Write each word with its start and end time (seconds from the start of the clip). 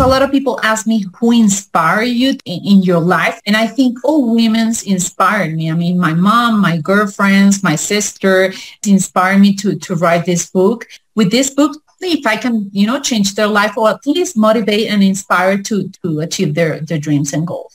a 0.00 0.06
lot 0.06 0.22
of 0.22 0.30
people 0.30 0.58
ask 0.62 0.86
me 0.86 1.04
who 1.18 1.30
inspired 1.30 2.04
you 2.04 2.30
in, 2.46 2.64
in, 2.64 2.82
your 2.82 3.00
life? 3.00 3.38
And 3.46 3.56
i 3.56 3.66
think 3.66 4.02
all 4.04 4.34
women's 4.34 4.82
inspired 4.82 5.54
me. 5.54 5.70
I 5.70 5.74
mean 5.74 5.98
my 5.98 6.14
mom 6.14 6.60
my 6.60 6.78
girlfriends 6.78 7.62
my 7.62 7.76
sister 7.76 8.52
inspired 8.86 9.40
me 9.40 9.54
to 9.56 9.76
to 9.76 9.94
write 9.94 10.24
this 10.24 10.50
book. 10.50 10.86
With 11.14 11.30
this 11.30 11.50
book 11.50 11.76
if 12.02 12.26
i 12.26 12.34
can 12.34 12.70
you 12.72 12.86
know 12.86 12.98
change 12.98 13.34
their 13.34 13.46
life 13.46 13.76
or 13.76 13.90
at 13.90 14.06
least 14.06 14.34
motivate 14.34 14.88
and 14.88 15.02
inspire 15.02 15.58
to 15.58 15.86
to 16.02 16.20
achieve 16.20 16.54
their 16.54 16.80
their 16.80 16.98
dreams 16.98 17.34
and 17.34 17.46
goals 17.46 17.74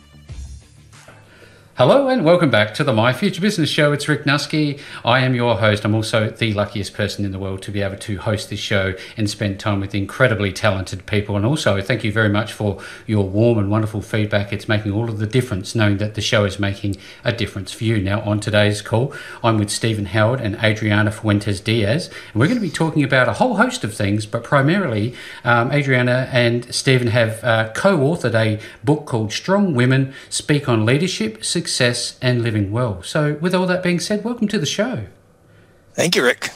Hello 1.75 2.09
and 2.09 2.25
welcome 2.25 2.49
back 2.49 2.73
to 2.73 2.83
the 2.83 2.91
My 2.91 3.13
Future 3.13 3.39
Business 3.39 3.69
Show. 3.69 3.93
It's 3.93 4.09
Rick 4.09 4.25
Nuske. 4.25 4.77
I 5.05 5.21
am 5.21 5.33
your 5.33 5.57
host. 5.57 5.85
I'm 5.85 5.95
also 5.95 6.29
the 6.29 6.53
luckiest 6.53 6.93
person 6.93 7.23
in 7.23 7.31
the 7.31 7.39
world 7.39 7.61
to 7.61 7.71
be 7.71 7.81
able 7.81 7.95
to 7.95 8.17
host 8.17 8.49
this 8.49 8.59
show 8.59 8.93
and 9.15 9.29
spend 9.29 9.57
time 9.57 9.79
with 9.79 9.95
incredibly 9.95 10.51
talented 10.51 11.05
people. 11.05 11.37
And 11.37 11.45
also, 11.45 11.81
thank 11.81 12.03
you 12.03 12.11
very 12.11 12.27
much 12.27 12.51
for 12.51 12.81
your 13.07 13.27
warm 13.27 13.57
and 13.57 13.71
wonderful 13.71 14.01
feedback. 14.01 14.51
It's 14.51 14.67
making 14.67 14.91
all 14.91 15.09
of 15.09 15.17
the 15.17 15.25
difference 15.25 15.73
knowing 15.73 15.97
that 15.99 16.15
the 16.15 16.21
show 16.21 16.43
is 16.43 16.59
making 16.59 16.97
a 17.23 17.31
difference 17.31 17.71
for 17.71 17.85
you. 17.85 18.01
Now, 18.01 18.19
on 18.23 18.41
today's 18.41 18.81
call, 18.81 19.13
I'm 19.41 19.57
with 19.57 19.69
Steven 19.69 20.07
Howard 20.07 20.41
and 20.41 20.57
Adriana 20.57 21.09
Fuentes 21.09 21.61
Diaz, 21.61 22.07
and 22.33 22.41
we're 22.41 22.47
going 22.47 22.59
to 22.59 22.61
be 22.61 22.69
talking 22.69 23.01
about 23.01 23.29
a 23.29 23.33
whole 23.33 23.55
host 23.55 23.85
of 23.85 23.93
things, 23.93 24.25
but 24.25 24.43
primarily, 24.43 25.15
um, 25.45 25.71
Adriana 25.71 26.27
and 26.33 26.75
Steven 26.75 27.07
have 27.07 27.41
uh, 27.45 27.71
co 27.73 27.97
authored 27.97 28.35
a 28.35 28.59
book 28.83 29.05
called 29.05 29.31
Strong 29.31 29.73
Women 29.73 30.13
Speak 30.29 30.67
on 30.67 30.85
Leadership, 30.85 31.45
success 31.61 32.17
and 32.21 32.41
living 32.41 32.71
well. 32.71 33.03
So, 33.03 33.35
with 33.35 33.53
all 33.53 33.67
that 33.67 33.83
being 33.83 33.99
said, 33.99 34.23
welcome 34.23 34.47
to 34.47 34.57
the 34.57 34.65
show. 34.65 35.05
Thank 35.93 36.15
you, 36.15 36.23
Rick. 36.23 36.49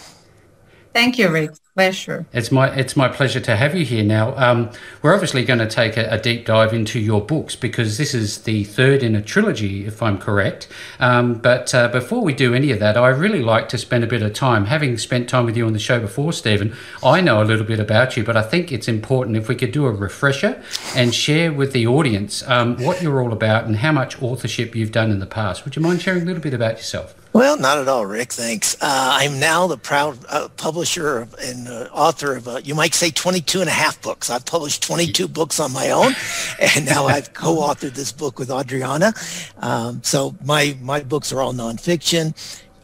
Thank 0.94 1.20
you, 1.20 1.30
Rick 1.30 1.52
pleasure. 1.76 2.26
It's 2.32 2.54
my 2.54 2.74
it's 2.74 2.96
my 2.96 3.10
pleasure 3.10 3.42
to 3.42 3.56
have 3.56 3.76
you 3.76 3.84
here. 3.84 4.04
Now, 4.04 4.36
um, 4.38 4.72
we're 5.02 5.14
obviously 5.14 5.44
going 5.44 5.60
to 5.60 5.68
take 5.68 5.98
a, 5.98 6.10
a, 6.10 6.18
deep 6.18 6.46
dive 6.46 6.74
into 6.74 7.00
your 7.00 7.20
books 7.20 7.58
because 7.58 7.98
this 7.98 8.14
is 8.14 8.44
the 8.44 8.64
third 8.64 9.04
in 9.04 9.14
a 9.14 9.22
trilogy, 9.22 9.86
if 9.86 10.02
I'm 10.02 10.18
correct. 10.18 10.70
Um, 11.02 11.34
but 11.34 11.76
uh, 11.76 11.90
before 11.90 12.24
we 12.24 12.34
do 12.34 12.54
any 12.54 12.72
of 12.72 12.80
that, 12.80 12.96
I 12.96 13.10
really 13.10 13.44
like 13.44 13.68
to 13.70 13.78
spend 13.78 14.06
a 14.06 14.08
bit 14.08 14.22
of 14.22 14.34
time. 14.34 14.66
Having 14.66 14.98
spent 15.00 15.28
time 15.28 15.46
with 15.46 15.58
you 15.58 15.68
on 15.68 15.74
the 15.74 15.80
show 15.80 16.00
before, 16.00 16.32
Steven, 16.32 16.74
I 17.04 17.20
know 17.20 17.42
a 17.42 17.46
little 17.46 17.66
bit 17.66 17.82
about 17.82 18.16
you, 18.16 18.24
but 18.24 18.38
I 18.38 18.42
think 18.42 18.72
it's 18.72 18.88
important 18.88 19.36
if 19.36 19.50
we 19.50 19.56
could 19.56 19.74
do 19.74 19.86
a 19.86 19.92
refresher 19.92 20.64
and 20.96 21.14
share 21.14 21.52
with 21.52 21.74
the 21.74 21.86
audience 21.88 22.42
um, 22.48 22.78
what 22.78 23.02
you're 23.02 23.22
all 23.22 23.34
about 23.34 23.66
and 23.66 23.76
how 23.78 23.92
much 23.92 24.22
authorship 24.22 24.76
you've 24.76 24.94
done 24.94 25.12
in 25.12 25.20
the 25.20 25.26
past. 25.26 25.66
Would 25.66 25.76
you 25.76 25.82
mind 25.82 26.02
sharing 26.02 26.22
a 26.22 26.26
little 26.26 26.42
bit 26.42 26.54
about 26.54 26.78
yourself? 26.78 27.16
Well, 27.36 27.58
not 27.58 27.80
at 27.80 27.90
all, 27.90 28.06
Rick. 28.06 28.32
Thanks. 28.32 28.76
Uh, 28.76 28.78
I'm 29.20 29.42
now 29.42 29.68
the 29.68 29.76
proud 29.76 30.18
uh, 30.30 30.48
publisher 30.56 31.28
and 31.42 31.68
uh, 31.68 31.90
author 31.92 32.38
of, 32.38 32.48
uh, 32.48 32.62
you 32.64 32.74
might 32.76 32.94
say, 32.94 33.12
22 33.12 33.60
and 33.60 33.68
a 33.68 33.74
half 33.74 34.02
books. 34.02 34.30
I've 34.30 34.46
published 34.46 34.82
22 34.84 35.28
books 35.28 35.60
on 35.60 35.74
my 35.74 35.92
own, 35.92 36.14
and 36.62 36.86
now 36.86 37.08
I've 37.08 37.34
co-authored 37.34 37.94
this 37.94 38.14
book 38.14 38.40
with 38.40 38.50
Adriana. 38.50 39.14
Um, 39.58 40.02
so 40.02 40.34
my 40.46 40.78
my 40.80 41.02
books 41.02 41.34
are 41.34 41.42
all 41.42 41.54
nonfiction. 41.54 42.34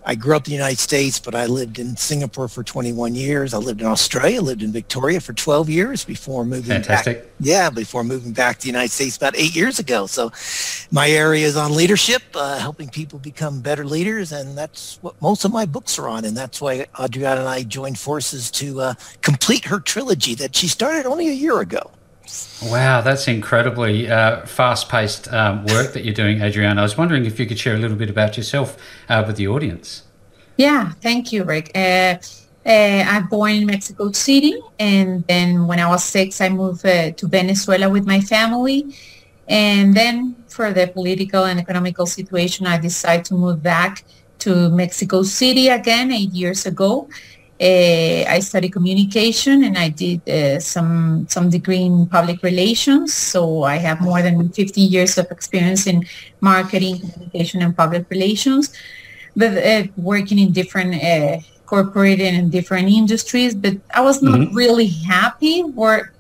I 0.04 0.16
grew 0.16 0.36
up 0.36 0.48
in 0.48 0.52
the 0.52 0.56
United 0.56 0.80
States, 0.80 1.20
but 1.20 1.36
I 1.36 1.46
lived 1.46 1.78
in 1.78 1.96
Singapore 1.96 2.48
for 2.48 2.64
21 2.64 3.14
years. 3.14 3.54
I 3.54 3.58
lived 3.58 3.82
in 3.82 3.88
Australia, 3.88 4.42
lived 4.42 4.64
in 4.64 4.72
Victoria 4.72 5.22
for 5.22 5.34
12 5.34 5.70
years 5.70 6.04
before 6.04 6.44
moving 6.44 6.72
Fantastic. 6.72 7.24
back. 7.24 7.32
Yeah, 7.40 7.70
before 7.70 8.04
moving 8.04 8.34
back 8.34 8.58
to 8.58 8.62
the 8.64 8.70
United 8.70 8.92
States 8.92 9.18
about 9.18 9.36
eight 9.36 9.56
years 9.56 9.80
ago. 9.80 10.08
So 10.08 10.32
my 10.92 11.10
area 11.10 11.46
is 11.46 11.56
on 11.56 11.76
leadership, 11.76 12.24
uh, 12.34 12.58
helping 12.58 12.90
people 12.90 13.20
become 13.20 13.62
better 13.62 13.86
leaders. 13.86 14.32
And 14.32 14.58
that's 14.58 14.98
what 15.02 15.22
most 15.22 15.46
of 15.46 15.52
my 15.52 15.66
books 15.66 16.00
are 16.00 16.08
on. 16.08 16.26
And 16.26 16.36
that's 16.36 16.60
why 16.60 16.88
Adriana 17.00 17.42
and 17.42 17.50
I 17.50 17.64
joined 17.64 18.00
forces 18.00 18.50
to 18.52 18.82
uh, 18.82 18.94
complete 19.22 19.66
her 19.66 19.80
trilogy 19.80 20.34
that 20.36 20.56
she 20.56 20.68
started 20.68 21.06
only 21.06 21.30
a 21.30 21.34
year 21.34 21.60
ago. 21.60 21.92
Wow, 22.64 23.02
that's 23.02 23.28
incredibly 23.28 24.10
uh, 24.10 24.46
fast-paced 24.46 25.32
um, 25.34 25.66
work 25.66 25.94
that 25.94 26.06
you're 26.06 26.14
doing, 26.14 26.42
Adriana. 26.42 26.82
I 26.82 26.84
was 26.84 26.98
wondering 26.98 27.26
if 27.26 27.40
you 27.40 27.46
could 27.46 27.58
share 27.58 27.76
a 27.76 27.80
little 27.80 27.98
bit 27.98 28.10
about 28.10 28.38
yourself 28.38 28.78
uh, 29.10 29.24
with 29.26 29.38
the 29.38 29.48
audience. 29.48 30.04
Yeah, 30.58 30.92
thank 31.02 31.32
you, 31.32 31.44
Rick. 31.44 31.72
Uh, 31.76 32.18
uh 32.64 33.04
I'm 33.14 33.28
born 33.28 33.52
in 33.54 33.66
Mexico 33.66 34.12
City, 34.12 34.62
and 34.78 35.26
then 35.28 35.66
when 35.66 35.80
I 35.80 35.88
was 35.90 36.04
six, 36.04 36.40
I 36.40 36.50
moved 36.50 36.86
uh, 36.86 37.12
to 37.12 37.28
Venezuela 37.28 37.90
with 37.90 38.06
my 38.06 38.22
family. 38.22 38.96
And 39.48 39.94
then 39.94 40.36
for 40.48 40.72
the 40.72 40.88
political 40.88 41.46
and 41.46 41.60
economical 41.60 42.06
situation, 42.06 42.68
I 42.68 42.78
decided 42.78 43.26
to 43.26 43.34
move 43.34 43.64
back 43.64 44.04
to 44.40 44.70
Mexico 44.70 45.24
City 45.24 45.70
again 45.70 46.12
eight 46.12 46.32
years 46.32 46.66
ago. 46.66 47.10
Uh, 47.62 48.26
I 48.28 48.40
studied 48.40 48.74
communication 48.74 49.64
and 49.64 49.78
I 49.78 49.90
did 49.90 50.28
uh, 50.28 50.60
some 50.60 51.28
some 51.30 51.52
degree 51.52 51.84
in 51.84 52.08
public 52.08 52.42
relations. 52.42 53.14
So 53.14 53.62
I 53.62 53.76
have 53.76 54.02
more 54.02 54.24
than 54.24 54.50
50 54.50 54.82
years 54.82 55.20
of 55.20 55.30
experience 55.30 55.86
in 55.86 56.04
marketing, 56.40 57.02
communication, 57.02 57.62
and 57.62 57.78
public 57.78 58.10
relations. 58.10 58.74
But 59.36 59.58
uh, 59.58 59.84
working 59.96 60.40
in 60.40 60.54
different 60.54 61.04
uh, 61.04 61.38
corporate 61.68 62.20
and 62.20 62.52
different 62.52 62.90
industries. 62.90 63.54
But 63.54 63.78
I 63.94 64.02
was 64.02 64.24
not 64.24 64.40
mm-hmm. 64.40 64.56
really 64.56 64.88
happy. 64.88 65.64
Or 65.76 66.12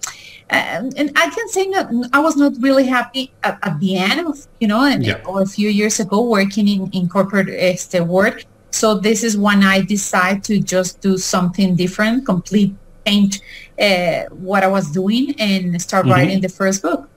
uh, 0.51 0.91
and 0.95 1.09
I 1.15 1.27
can 1.29 1.47
say 1.49 1.71
that 1.71 1.89
I 2.13 2.19
was 2.19 2.37
not 2.37 2.53
really 2.59 2.85
happy 2.85 3.33
at, 3.43 3.57
at 3.63 3.79
the 3.79 3.97
end 3.97 4.27
of 4.27 4.45
you 4.59 4.67
know, 4.67 4.85
and, 4.85 5.03
yeah. 5.03 5.25
or 5.25 5.41
a 5.41 5.47
few 5.47 5.69
years 5.69 5.99
ago 5.99 6.21
working 6.21 6.67
in 6.67 6.89
in 6.91 7.09
corporate 7.09 7.49
uh, 7.49 8.03
work 8.05 8.45
so 8.71 8.95
this 8.95 9.23
is 9.23 9.37
when 9.37 9.63
I 9.63 9.81
decide 9.81 10.43
to 10.45 10.59
just 10.59 11.01
do 11.01 11.17
something 11.17 11.75
different, 11.75 12.25
complete 12.25 12.73
change 13.05 13.41
uh, 13.79 14.23
what 14.29 14.63
I 14.63 14.67
was 14.67 14.91
doing 14.91 15.35
and 15.39 15.81
start 15.81 16.05
mm-hmm. 16.05 16.13
writing 16.13 16.41
the 16.41 16.49
first 16.49 16.81
book. 16.81 17.09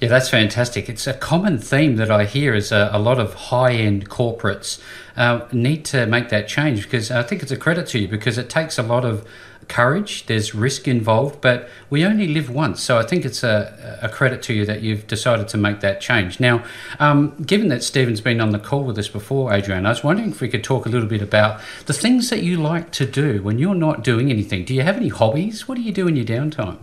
Yeah, 0.00 0.08
that's 0.08 0.28
fantastic. 0.28 0.88
It's 0.88 1.06
a 1.06 1.14
common 1.14 1.58
theme 1.58 1.94
that 1.94 2.10
I 2.10 2.24
hear 2.24 2.54
is 2.54 2.72
a, 2.72 2.90
a 2.92 2.98
lot 2.98 3.20
of 3.20 3.34
high-end 3.34 4.10
corporates 4.10 4.80
uh, 5.16 5.46
need 5.52 5.84
to 5.86 6.06
make 6.06 6.28
that 6.30 6.48
change 6.48 6.82
because 6.84 7.12
I 7.12 7.22
think 7.22 7.40
it's 7.42 7.52
a 7.52 7.56
credit 7.56 7.86
to 7.88 8.00
you 8.00 8.08
because 8.08 8.36
it 8.36 8.50
takes 8.50 8.78
a 8.78 8.82
lot 8.82 9.04
of 9.04 9.24
courage. 9.68 10.26
There's 10.26 10.54
risk 10.54 10.86
involved, 10.88 11.40
but 11.40 11.68
we 11.90 12.04
only 12.04 12.28
live 12.28 12.50
once. 12.50 12.82
So 12.82 12.98
I 12.98 13.02
think 13.02 13.24
it's 13.24 13.42
a, 13.42 13.98
a 14.02 14.08
credit 14.08 14.42
to 14.42 14.54
you 14.54 14.64
that 14.66 14.82
you've 14.82 15.06
decided 15.06 15.48
to 15.48 15.56
make 15.56 15.80
that 15.80 16.00
change. 16.00 16.40
Now, 16.40 16.64
um, 16.98 17.34
given 17.44 17.68
that 17.68 17.82
Steven's 17.82 18.20
been 18.20 18.40
on 18.40 18.50
the 18.50 18.58
call 18.58 18.84
with 18.84 18.98
us 18.98 19.08
before, 19.08 19.52
Adrian, 19.52 19.86
I 19.86 19.90
was 19.90 20.04
wondering 20.04 20.30
if 20.30 20.40
we 20.40 20.48
could 20.48 20.64
talk 20.64 20.86
a 20.86 20.88
little 20.88 21.08
bit 21.08 21.22
about 21.22 21.60
the 21.86 21.92
things 21.92 22.30
that 22.30 22.42
you 22.42 22.60
like 22.60 22.90
to 22.92 23.06
do 23.06 23.42
when 23.42 23.58
you're 23.58 23.74
not 23.74 24.04
doing 24.04 24.30
anything. 24.30 24.64
Do 24.64 24.74
you 24.74 24.82
have 24.82 24.96
any 24.96 25.08
hobbies? 25.08 25.68
What 25.68 25.76
do 25.76 25.82
you 25.82 25.92
do 25.92 26.08
in 26.08 26.16
your 26.16 26.26
downtime? 26.26 26.78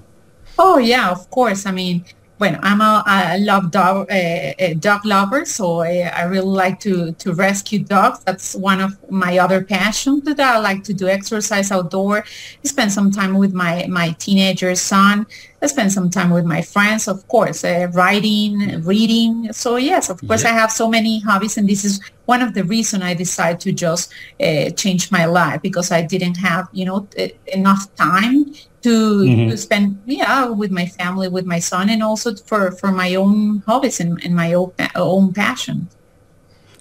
Oh, 0.58 0.78
yeah, 0.78 1.10
of 1.10 1.30
course. 1.30 1.66
I 1.66 1.72
mean, 1.72 2.06
well, 2.40 2.58
I'm 2.62 2.80
a 2.80 3.04
I 3.06 3.38
love 3.38 3.70
dog 3.70 4.10
uh, 4.10 4.74
dog 4.80 5.06
lover, 5.06 5.46
so 5.46 5.82
I, 5.82 6.12
I, 6.16 6.24
really 6.24 6.48
like 6.48 6.80
to 6.82 7.12
to 7.12 7.34
rescue 7.34 7.80
dogs. 7.80 8.20
That's 8.24 8.56
one 8.56 8.80
of 8.80 8.98
my 9.12 9.38
other 9.40 9.62
passions 9.62 10.24
that 10.24 10.40
I 10.40 10.58
like 10.60 10.84
to 10.86 10.94
do. 10.94 11.08
Exercise 11.10 11.70
outdoor, 11.70 12.24
spend 12.64 12.94
some 12.94 13.12
time 13.12 13.38
with 13.38 13.54
my 13.54 13.88
my 13.90 14.12
teenager 14.20 14.74
son. 14.76 15.28
I 15.62 15.68
spend 15.68 15.92
some 15.92 16.09
time 16.09 16.30
with 16.30 16.46
my 16.46 16.62
friends, 16.62 17.08
of 17.08 17.28
course, 17.28 17.64
uh, 17.64 17.88
writing, 17.94 18.81
reading. 18.84 19.52
So 19.52 19.75
yes, 19.75 20.09
of 20.09 20.25
course, 20.25 20.44
yeah. 20.44 20.52
I 20.52 20.53
have 20.53 20.72
so 20.72 20.88
many 20.90 21.20
hobbies, 21.20 21.58
and 21.58 21.68
this 21.68 21.84
is 21.84 22.00
one 22.25 22.42
of 22.42 22.53
the 22.53 22.64
reasons 22.64 23.03
I 23.03 23.14
decided 23.14 23.59
to 23.62 23.74
just 23.74 24.14
uh, 24.40 24.69
change 24.72 25.12
my 25.12 25.25
life 25.25 25.62
because 25.62 25.92
I 25.92 26.01
didn't 26.01 26.36
have, 26.36 26.69
you 26.72 26.86
know, 26.86 27.07
enough 27.48 27.94
time 27.95 28.54
to, 28.81 28.89
mm-hmm. 28.89 29.50
to 29.50 29.57
spend 29.57 30.01
yeah 30.06 30.45
with 30.45 30.72
my 30.72 30.86
family 30.86 31.28
with 31.28 31.45
my 31.45 31.60
son 31.60 31.89
and 31.89 32.01
also 32.01 32.36
for 32.36 32.72
for 32.72 32.92
my 32.92 33.16
own 33.16 33.63
hobbies 33.66 34.00
and, 34.00 34.24
and 34.24 34.36
my 34.36 34.54
own, 34.54 34.72
own 34.95 35.34
passion 35.34 35.89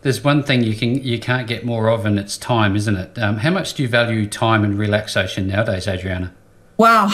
there's 0.03 0.23
one 0.23 0.43
thing 0.43 0.63
you 0.63 0.77
can 0.77 1.03
you 1.03 1.19
can't 1.19 1.49
get 1.49 1.65
more 1.65 1.89
of 1.89 2.07
and 2.07 2.19
it's 2.19 2.39
time 2.39 2.77
isn't 2.77 2.97
it 2.97 3.19
um, 3.19 3.39
how 3.39 3.51
much 3.51 3.75
do 3.75 3.83
you 3.83 3.89
value 3.89 4.27
time 4.27 4.63
and 4.65 4.79
relaxation 4.79 5.49
nowadays 5.49 5.89
adriana 5.89 6.33
wow. 6.79 7.11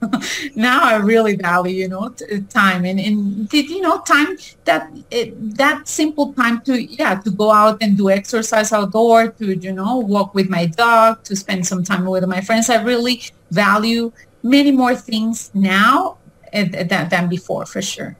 Now 0.56 0.84
i 0.84 0.96
really 0.96 1.36
value 1.36 1.76
you 1.82 1.88
know 1.88 2.08
t- 2.10 2.40
time. 2.48 2.84
And 2.84 2.98
and 3.00 3.48
did, 3.48 3.70
you 3.70 3.80
know 3.80 4.00
time 4.00 4.36
that 4.64 4.90
it, 5.10 5.56
that 5.56 5.88
simple 5.88 6.32
time 6.34 6.60
to 6.62 6.82
yeah 6.82 7.14
to 7.20 7.30
go 7.30 7.52
out 7.52 7.82
and 7.82 7.96
do 7.96 8.10
exercise 8.10 8.72
outdoor 8.72 9.28
to 9.38 9.56
you 9.56 9.72
know 9.72 9.98
walk 9.98 10.34
with 10.34 10.48
my 10.48 10.66
dog 10.66 11.22
to 11.24 11.36
spend 11.36 11.66
some 11.66 11.84
time 11.84 12.04
with 12.06 12.24
my 12.26 12.40
friends 12.40 12.70
i 12.70 12.82
really 12.82 13.22
value 13.50 14.12
many 14.42 14.72
more 14.72 14.94
things 14.96 15.50
now 15.54 16.18
eh, 16.52 16.64
than, 16.84 17.08
than 17.08 17.28
before 17.28 17.66
for 17.66 17.82
sure 17.82 18.16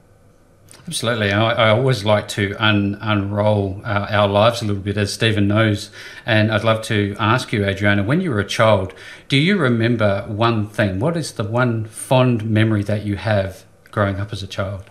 Absolutely. 0.85 1.31
I, 1.31 1.51
I, 1.51 1.69
always 1.69 2.03
like 2.03 2.27
to 2.29 2.55
un, 2.59 2.97
unroll 2.99 3.81
uh, 3.85 4.07
our 4.09 4.27
lives 4.27 4.61
a 4.61 4.65
little 4.65 4.81
bit, 4.81 4.97
as 4.97 5.13
Stephen 5.13 5.47
knows. 5.47 5.89
And 6.25 6.51
I'd 6.51 6.65
love 6.65 6.81
to 6.83 7.15
ask 7.19 7.53
you, 7.53 7.63
Adriana, 7.65 8.03
when 8.03 8.19
you 8.19 8.31
were 8.31 8.41
a 8.41 8.45
child, 8.45 8.93
do 9.29 9.37
you 9.37 9.57
remember 9.57 10.25
one 10.27 10.67
thing? 10.67 10.99
What 10.99 11.15
is 11.15 11.33
the 11.33 11.45
one 11.45 11.85
fond 11.85 12.43
memory 12.49 12.83
that 12.83 13.05
you 13.05 13.15
have 13.15 13.63
growing 13.91 14.19
up 14.19 14.33
as 14.33 14.43
a 14.43 14.47
child? 14.47 14.83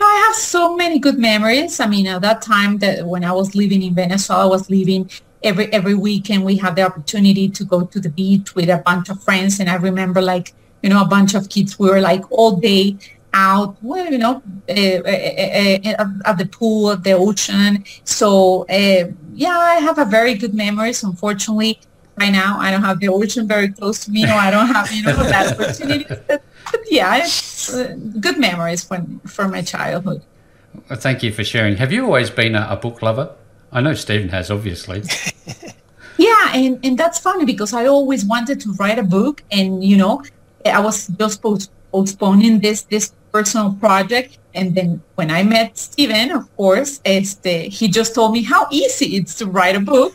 I 0.00 0.24
have 0.26 0.34
so 0.34 0.76
many 0.76 0.98
good 0.98 1.18
memories. 1.18 1.78
I 1.78 1.86
mean, 1.86 2.08
at 2.08 2.22
that 2.22 2.42
time 2.42 2.78
that 2.78 3.06
when 3.06 3.22
I 3.22 3.32
was 3.32 3.54
living 3.54 3.82
in 3.82 3.94
Venezuela, 3.94 4.42
I 4.42 4.46
was 4.46 4.68
living 4.68 5.08
every 5.44 5.72
every 5.72 5.94
weekend. 5.94 6.44
We 6.44 6.56
had 6.56 6.74
the 6.74 6.82
opportunity 6.82 7.48
to 7.48 7.64
go 7.64 7.84
to 7.84 8.00
the 8.00 8.08
beach 8.08 8.56
with 8.56 8.70
a 8.70 8.78
bunch 8.78 9.08
of 9.08 9.22
friends, 9.22 9.60
and 9.60 9.68
I 9.68 9.76
remember 9.76 10.20
like 10.20 10.52
you 10.82 10.88
know 10.88 11.02
a 11.02 11.06
bunch 11.06 11.34
of 11.34 11.48
kids. 11.48 11.78
We 11.78 11.90
were 11.90 12.00
like 12.00 12.24
all 12.32 12.56
day 12.56 12.96
out, 13.32 13.76
well, 13.82 14.10
you 14.10 14.18
know, 14.18 14.42
uh, 14.68 14.72
uh, 14.72 15.78
uh, 15.98 16.06
at 16.24 16.38
the 16.38 16.48
pool, 16.50 16.90
at 16.90 17.04
the 17.04 17.12
ocean. 17.12 17.84
So 18.04 18.66
yeah, 18.68 19.58
I 19.58 19.76
have 19.76 19.98
a 19.98 20.04
very 20.04 20.34
good 20.34 20.54
memories. 20.54 21.02
Unfortunately, 21.02 21.80
right 22.16 22.32
now 22.32 22.58
I 22.58 22.70
don't 22.70 22.82
have 22.82 23.00
the 23.00 23.08
ocean 23.08 23.46
very 23.46 23.68
close 23.68 24.04
to 24.04 24.10
me, 24.10 24.24
or 24.24 24.38
I 24.46 24.50
don't 24.50 24.68
have 24.68 24.92
you 24.92 25.02
know 25.02 25.16
that 25.16 25.52
opportunity. 25.52 26.06
But, 26.26 26.42
but 26.70 26.80
yeah, 26.90 27.16
it's 27.16 27.74
good 28.20 28.38
memories 28.38 28.84
from 28.84 29.20
from 29.20 29.50
my 29.50 29.62
childhood. 29.62 30.22
Well, 30.88 30.98
thank 30.98 31.22
you 31.22 31.32
for 31.32 31.44
sharing. 31.44 31.76
Have 31.76 31.92
you 31.92 32.04
always 32.04 32.30
been 32.30 32.54
a, 32.54 32.66
a 32.70 32.76
book 32.76 33.02
lover? 33.02 33.34
I 33.72 33.80
know 33.80 33.94
Steven 33.94 34.28
has, 34.30 34.50
obviously. 34.50 35.02
yeah, 36.18 36.52
and, 36.54 36.84
and 36.84 36.98
that's 36.98 37.18
funny 37.18 37.44
because 37.44 37.72
I 37.72 37.86
always 37.86 38.24
wanted 38.24 38.60
to 38.62 38.72
write 38.74 38.98
a 38.98 39.02
book, 39.02 39.42
and 39.50 39.82
you 39.84 39.96
know, 39.96 40.22
I 40.64 40.80
was 40.80 41.08
just 41.08 41.42
post- 41.42 41.70
postponing 41.92 42.60
this 42.60 42.82
this 42.82 43.12
personal 43.32 43.72
project. 43.72 44.38
And 44.52 44.74
then 44.74 45.00
when 45.14 45.30
I 45.30 45.44
met 45.44 45.78
Steven, 45.78 46.32
of 46.32 46.56
course, 46.56 47.00
este, 47.04 47.68
he 47.70 47.86
just 47.86 48.16
told 48.16 48.32
me 48.32 48.42
how 48.42 48.66
easy 48.72 49.16
it's 49.16 49.36
to 49.36 49.46
write 49.46 49.76
a 49.76 49.80
book. 49.80 50.12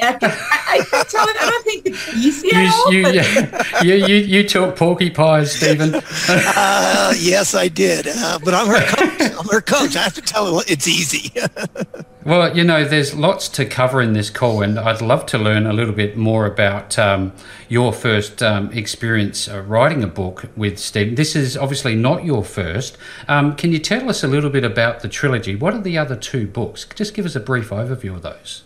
And 0.00 0.18
I, 0.22 0.28
I, 0.30 0.84
I 0.92 1.04
tell 1.04 1.26
him, 1.26 1.36
I 1.40 1.50
don't 1.50 1.64
think 1.64 1.86
it's 1.86 2.14
easy 2.14 2.48
you, 2.52 2.70
all, 2.70 2.92
you, 2.92 3.08
yeah. 3.08 3.82
you, 3.82 3.94
you, 3.94 4.16
you 4.16 4.48
talk 4.48 4.76
porky 4.76 5.08
pies, 5.08 5.52
Steven. 5.52 5.94
uh, 6.28 7.14
yes, 7.18 7.54
I 7.54 7.68
did. 7.68 8.08
Uh, 8.08 8.38
but 8.44 8.52
I'm 8.52 8.66
her 8.66 8.84
coach. 8.86 9.32
I'm 9.38 9.48
her 9.48 9.60
coach. 9.62 9.96
I 9.96 10.02
have 10.02 10.14
to 10.14 10.22
tell 10.22 10.58
her 10.58 10.64
it's 10.68 10.86
easy. 10.86 11.32
well, 12.28 12.54
you 12.54 12.62
know, 12.62 12.84
there's 12.84 13.14
lots 13.14 13.48
to 13.48 13.64
cover 13.64 14.02
in 14.02 14.12
this 14.12 14.28
call, 14.28 14.60
and 14.60 14.78
I'd 14.78 15.00
love 15.00 15.24
to 15.26 15.38
learn 15.38 15.64
a 15.64 15.72
little 15.72 15.94
bit 15.94 16.14
more 16.14 16.44
about 16.44 16.98
um, 16.98 17.32
your 17.70 17.90
first 17.90 18.42
um, 18.42 18.70
experience 18.70 19.48
uh, 19.48 19.62
writing 19.62 20.04
a 20.04 20.06
book 20.06 20.44
with 20.54 20.78
Steven. 20.78 21.14
This 21.14 21.34
is 21.34 21.56
obviously 21.56 21.94
not 21.94 22.26
your 22.26 22.44
first. 22.44 22.98
Um, 23.28 23.56
can 23.56 23.72
you 23.72 23.78
tell 23.78 24.10
us 24.10 24.22
a 24.22 24.28
little 24.28 24.50
bit 24.50 24.62
about 24.62 25.00
the 25.00 25.08
trilogy? 25.08 25.56
What 25.56 25.72
are 25.72 25.80
the 25.80 25.96
other 25.96 26.16
two 26.16 26.46
books? 26.46 26.86
Just 26.94 27.14
give 27.14 27.24
us 27.24 27.34
a 27.34 27.40
brief 27.40 27.70
overview 27.70 28.14
of 28.14 28.20
those. 28.20 28.62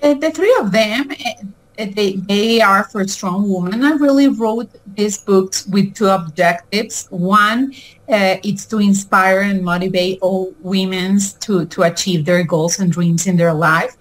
Uh, 0.00 0.14
the 0.14 0.30
three 0.30 0.56
of 0.60 0.70
them, 0.70 1.10
they, 1.86 2.16
they 2.16 2.60
are 2.60 2.84
for 2.84 3.06
strong 3.06 3.48
women. 3.48 3.84
I 3.84 3.92
really 3.92 4.28
wrote 4.28 4.70
these 4.96 5.18
books 5.18 5.66
with 5.66 5.94
two 5.94 6.08
objectives. 6.08 7.06
One, 7.10 7.72
uh, 8.08 8.36
it's 8.42 8.66
to 8.66 8.78
inspire 8.78 9.40
and 9.40 9.64
motivate 9.64 10.18
all 10.20 10.54
women 10.60 11.18
to, 11.40 11.66
to 11.66 11.82
achieve 11.82 12.24
their 12.24 12.44
goals 12.44 12.78
and 12.78 12.90
dreams 12.92 13.26
in 13.26 13.36
their 13.36 13.54
life, 13.54 13.96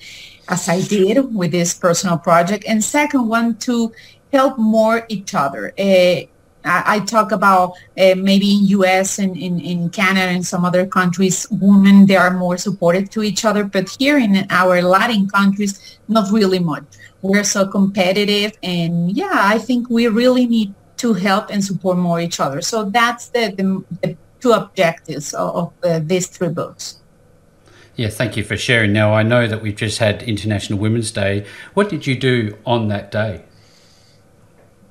as 0.48 0.68
I 0.68 0.82
did 0.82 1.34
with 1.34 1.52
this 1.52 1.74
personal 1.74 2.18
project. 2.18 2.66
And 2.68 2.84
second 2.84 3.28
one, 3.28 3.56
to 3.58 3.94
help 4.32 4.58
more 4.58 5.06
each 5.10 5.34
other. 5.34 5.74
Uh, 5.78 6.22
I, 6.66 7.00
talk 7.00 7.32
about 7.32 7.74
uh, 7.98 8.16
maybe 8.18 8.54
in 8.54 8.68
U.S. 8.68 9.20
and 9.20 9.36
in, 9.38 9.60
in 9.60 9.90
Canada 9.90 10.28
and 10.28 10.46
some 10.46 10.66
other 10.66 10.86
countries, 10.86 11.48
women 11.50 12.06
they 12.06 12.18
are 12.18 12.32
more 12.32 12.58
supportive 12.58 13.10
to 13.12 13.24
each 13.24 13.46
other, 13.46 13.64
but 13.64 13.90
here 13.98 14.18
in 14.18 14.46
our 14.50 14.82
Latin 14.82 15.28
countries, 15.30 16.00
not 16.08 16.32
really 16.32 16.60
much. 16.60 16.84
We're 17.22 17.44
so 17.44 17.68
competitive, 17.68 18.58
and 18.64 19.12
yeah, 19.12 19.32
I 19.34 19.58
think 19.58 19.90
we 19.90 20.08
really 20.08 20.48
need 20.48 20.74
to 20.98 21.14
help 21.14 21.50
and 21.50 21.64
support 21.64 21.98
more 21.98 22.20
each 22.20 22.40
other. 22.40 22.62
So 22.62 22.90
that's 22.90 23.30
the, 23.30 23.54
the, 23.56 23.84
the 24.02 24.18
two 24.40 24.52
objectives 24.52 25.34
of, 25.34 25.56
of 25.56 25.74
uh, 25.84 26.00
these 26.04 26.28
three 26.28 26.50
books. 26.50 27.00
Yeah, 27.96 28.10
thank 28.10 28.38
you 28.38 28.44
for 28.44 28.56
sharing. 28.56 28.94
Now, 28.94 29.14
I 29.14 29.24
know 29.24 29.48
that 29.48 29.62
we've 29.62 29.76
just 29.76 30.00
had 30.00 30.24
International 30.24 30.80
Women's 30.80 31.12
Day. 31.12 31.46
What 31.74 31.90
did 31.90 32.08
you 32.08 32.18
do 32.18 32.58
on 32.66 32.88
that 32.88 33.12
day? 33.12 33.44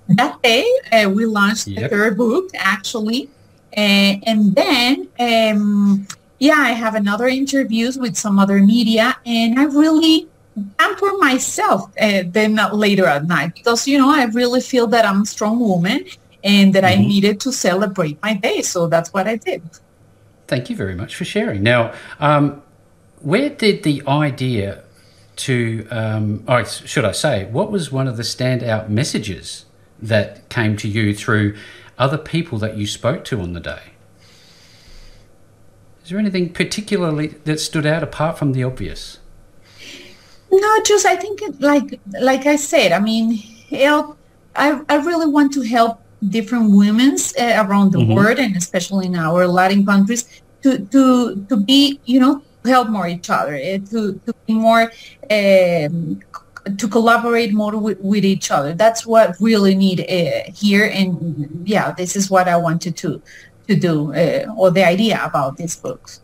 that 0.08 0.40
day 0.42 0.66
uh, 0.92 1.08
we 1.08 1.26
launched 1.26 1.66
yep. 1.66 1.82
the 1.82 1.96
third 1.96 2.16
book 2.16 2.50
actually 2.54 3.28
uh, 3.76 4.14
and 4.24 4.54
then 4.54 5.08
um, 5.20 6.06
yeah 6.38 6.54
i 6.56 6.72
have 6.72 6.94
another 6.94 7.26
interviews 7.26 7.98
with 7.98 8.16
some 8.16 8.38
other 8.38 8.58
media 8.60 9.16
and 9.26 9.58
i 9.58 9.64
really 9.64 10.26
pamper 10.78 11.16
myself 11.18 11.90
uh, 12.00 12.22
then 12.26 12.58
later 12.72 13.06
at 13.06 13.26
night 13.26 13.54
because 13.54 13.86
you 13.86 13.98
know 13.98 14.10
i 14.10 14.24
really 14.26 14.60
feel 14.60 14.86
that 14.86 15.04
i'm 15.04 15.22
a 15.22 15.26
strong 15.26 15.58
woman 15.58 16.04
and 16.44 16.74
that 16.74 16.84
mm-hmm. 16.84 17.02
i 17.02 17.06
needed 17.06 17.40
to 17.40 17.52
celebrate 17.52 18.20
my 18.22 18.34
day 18.34 18.62
so 18.62 18.86
that's 18.86 19.12
what 19.12 19.26
i 19.26 19.36
did 19.36 19.62
thank 20.46 20.70
you 20.70 20.76
very 20.76 20.94
much 20.94 21.14
for 21.14 21.24
sharing 21.24 21.62
now 21.62 21.92
um, 22.20 22.62
where 23.20 23.50
did 23.50 23.82
the 23.82 24.02
idea 24.06 24.82
to 25.36 25.86
um, 25.90 26.42
or 26.48 26.64
should 26.64 27.04
i 27.04 27.12
say 27.12 27.44
what 27.46 27.70
was 27.70 27.92
one 27.92 28.08
of 28.08 28.16
the 28.16 28.22
standout 28.22 28.88
messages 28.88 29.64
that 30.00 30.48
came 30.48 30.76
to 30.76 30.88
you 30.88 31.14
through 31.14 31.56
other 31.98 32.18
people 32.18 32.58
that 32.58 32.76
you 32.76 32.86
spoke 32.86 33.24
to 33.24 33.40
on 33.40 33.52
the 33.52 33.60
day? 33.60 33.82
Is 36.02 36.10
there 36.10 36.18
anything 36.18 36.52
particularly 36.52 37.26
that 37.26 37.60
stood 37.60 37.84
out 37.84 38.02
apart 38.02 38.38
from 38.38 38.52
the 38.52 38.64
obvious? 38.64 39.18
No, 40.50 40.82
just 40.84 41.06
I 41.06 41.16
think 41.16 41.40
like 41.60 42.00
like 42.20 42.46
I 42.46 42.56
said, 42.56 42.92
I 42.92 43.00
mean, 43.00 43.36
help. 43.70 44.16
I 44.56 44.80
I 44.88 44.96
really 44.96 45.26
want 45.26 45.52
to 45.54 45.62
help 45.62 46.00
different 46.28 46.72
women 46.72 47.16
uh, 47.38 47.64
around 47.64 47.92
the 47.92 47.98
mm-hmm. 47.98 48.14
world 48.14 48.38
and 48.38 48.56
especially 48.56 49.06
in 49.06 49.14
our 49.14 49.46
Latin 49.46 49.86
countries 49.86 50.42
to 50.62 50.78
to 50.86 51.44
to 51.48 51.56
be 51.56 52.00
you 52.06 52.18
know 52.18 52.42
help 52.64 52.88
more 52.88 53.06
each 53.06 53.30
other 53.30 53.54
uh, 53.54 53.78
to 53.90 54.18
to 54.26 54.34
be 54.46 54.54
more 54.54 54.90
um, 55.30 56.20
to 56.76 56.88
collaborate 56.88 57.54
more 57.54 57.76
with, 57.76 57.98
with 58.00 58.24
each 58.24 58.50
other. 58.50 58.74
That's 58.74 59.06
what 59.06 59.36
really 59.40 59.74
need 59.74 60.00
uh, 60.00 60.50
here. 60.52 60.90
And 60.92 61.62
yeah, 61.64 61.92
this 61.92 62.16
is 62.16 62.30
what 62.30 62.48
I 62.48 62.56
wanted 62.56 62.96
to 62.98 63.22
to 63.68 63.76
do, 63.76 64.14
uh, 64.14 64.46
or 64.56 64.70
the 64.70 64.84
idea 64.84 65.20
about 65.22 65.56
these 65.58 65.76
books. 65.76 66.20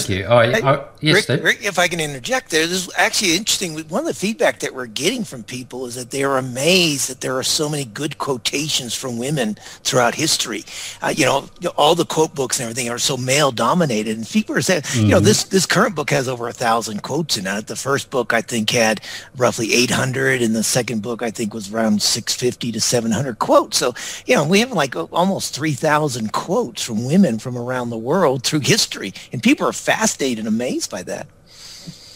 Thank 0.00 0.08
you. 0.08 0.26
I, 0.26 0.44
I, 0.74 0.84
yes, 1.00 1.28
Rick, 1.28 1.42
Rick, 1.42 1.64
if 1.64 1.78
I 1.78 1.88
can 1.88 2.00
interject 2.00 2.50
there, 2.50 2.66
this 2.66 2.86
is 2.86 2.92
actually 2.96 3.36
interesting. 3.36 3.78
One 3.88 4.00
of 4.02 4.06
the 4.06 4.14
feedback 4.14 4.60
that 4.60 4.74
we're 4.74 4.86
getting 4.86 5.24
from 5.24 5.42
people 5.42 5.86
is 5.86 5.94
that 5.94 6.10
they 6.10 6.24
are 6.24 6.38
amazed 6.38 7.08
that 7.08 7.20
there 7.20 7.36
are 7.36 7.42
so 7.42 7.68
many 7.68 7.84
good 7.84 8.18
quotations 8.18 8.94
from 8.94 9.18
women 9.18 9.54
throughout 9.84 10.14
history. 10.14 10.64
Uh, 11.00 11.12
you 11.14 11.24
know, 11.24 11.48
all 11.76 11.94
the 11.94 12.04
quote 12.04 12.34
books 12.34 12.58
and 12.58 12.68
everything 12.68 12.90
are 12.90 12.98
so 12.98 13.16
male 13.16 13.52
dominated, 13.52 14.16
and 14.16 14.26
people 14.26 14.56
are 14.56 14.62
saying, 14.62 14.82
mm-hmm. 14.82 15.00
you 15.00 15.08
know, 15.08 15.16
mm-hmm. 15.16 15.26
this 15.26 15.44
this 15.44 15.66
current 15.66 15.94
book 15.94 16.10
has 16.10 16.28
over 16.28 16.48
a 16.48 16.52
thousand 16.52 17.02
quotes 17.02 17.36
in 17.36 17.46
it. 17.46 17.66
The 17.66 17.76
first 17.76 18.10
book 18.10 18.32
I 18.32 18.40
think 18.40 18.70
had 18.70 19.00
roughly 19.36 19.72
800, 19.72 20.42
and 20.42 20.54
the 20.54 20.62
second 20.62 21.02
book 21.02 21.22
I 21.22 21.30
think 21.30 21.54
was 21.54 21.72
around 21.72 22.02
650 22.02 22.72
to 22.72 22.80
700 22.80 23.38
quotes. 23.38 23.78
So, 23.78 23.94
you 24.26 24.34
know, 24.34 24.46
we 24.46 24.60
have 24.60 24.72
like 24.72 24.94
almost 24.96 25.54
3,000 25.54 26.32
quotes 26.32 26.82
from 26.82 27.04
women 27.04 27.38
from 27.38 27.56
around 27.56 27.90
the 27.90 27.98
world 27.98 28.44
through 28.44 28.60
history, 28.60 29.12
and 29.32 29.42
people 29.42 29.66
are 29.66 29.72
fascinated 29.82 30.40
and 30.40 30.48
amazed 30.48 30.90
by 30.90 31.02
that. 31.02 31.26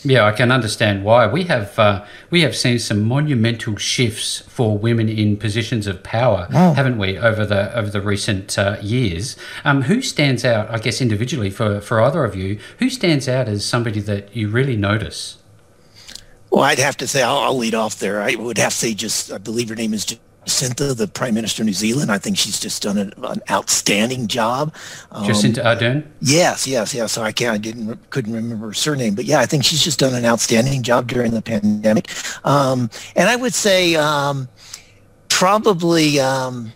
Yeah, 0.05 0.25
I 0.25 0.33
can 0.33 0.53
understand 0.53 1.03
why. 1.05 1.27
We 1.27 1.45
have 1.45 1.77
uh, 1.79 2.05
we 2.31 2.43
have 2.43 2.57
seen 2.57 2.79
some 2.79 3.03
monumental 3.03 3.77
shifts 3.77 4.41
for 4.47 4.79
women 4.79 5.09
in 5.09 5.37
positions 5.37 5.89
of 5.89 6.05
power, 6.05 6.47
oh. 6.53 6.75
haven't 6.75 6.99
we, 6.99 7.19
over 7.19 7.45
the 7.45 7.77
over 7.77 7.91
the 7.91 8.01
recent 8.01 8.57
uh, 8.57 8.77
years? 8.81 9.37
Um, 9.65 9.83
who 9.83 10.01
stands 10.03 10.45
out? 10.45 10.71
I 10.71 10.79
guess 10.79 11.01
individually 11.01 11.51
for 11.51 11.81
for 11.81 12.01
either 12.01 12.25
of 12.25 12.37
you, 12.37 12.59
who 12.79 12.89
stands 12.89 13.29
out 13.29 13.49
as 13.49 13.65
somebody 13.65 13.99
that 14.01 14.35
you 14.37 14.49
really 14.49 14.77
notice? 14.77 15.39
Well, 16.51 16.63
I'd 16.63 16.79
have 16.79 16.97
to 16.99 17.09
say 17.09 17.23
I'll, 17.23 17.39
I'll 17.39 17.59
lead 17.59 17.75
off 17.75 17.99
there. 17.99 18.23
I 18.23 18.37
would 18.37 18.59
have 18.59 18.73
to 18.73 18.79
say 18.79 18.95
just 18.95 19.33
I 19.33 19.39
believe 19.39 19.71
her 19.71 19.75
name 19.75 19.93
is 19.93 20.05
Jacinda, 20.47 20.97
the 20.97 21.09
Prime 21.09 21.35
Minister 21.35 21.63
of 21.63 21.67
New 21.67 21.73
Zealand. 21.73 22.11
I 22.11 22.19
think 22.19 22.39
she's 22.39 22.59
just 22.59 22.83
done 22.83 22.97
an, 22.97 23.13
an 23.23 23.43
outstanding 23.51 24.29
job. 24.29 24.75
Um, 25.11 25.25
Jacinda 25.25 25.65
Ardern. 25.65 26.07
Yes, 26.21 26.67
yes, 26.67 26.95
yes. 26.95 27.13
So 27.13 27.23
I 27.23 27.33
can't, 27.33 27.55
I 27.55 27.59
didn't, 27.59 28.11
couldn't 28.11 28.33
remember 28.33 28.69
her 28.69 28.73
surname, 28.73 29.15
but 29.15 29.25
yeah, 29.25 29.41
I 29.41 29.47
think 29.47 29.65
she's 29.65 29.83
just 29.83 29.99
done 29.99 30.15
an 30.15 30.25
outstanding 30.25 30.83
job 30.83 31.09
during 31.09 31.33
the 31.33 31.43
pandemic. 31.43 32.09
Um, 32.45 32.91
and 33.17 33.29
I 33.29 33.37
would 33.37 33.55
say 33.55 33.97
um, 33.97 34.49
probably 35.29 36.21
um, 36.21 36.73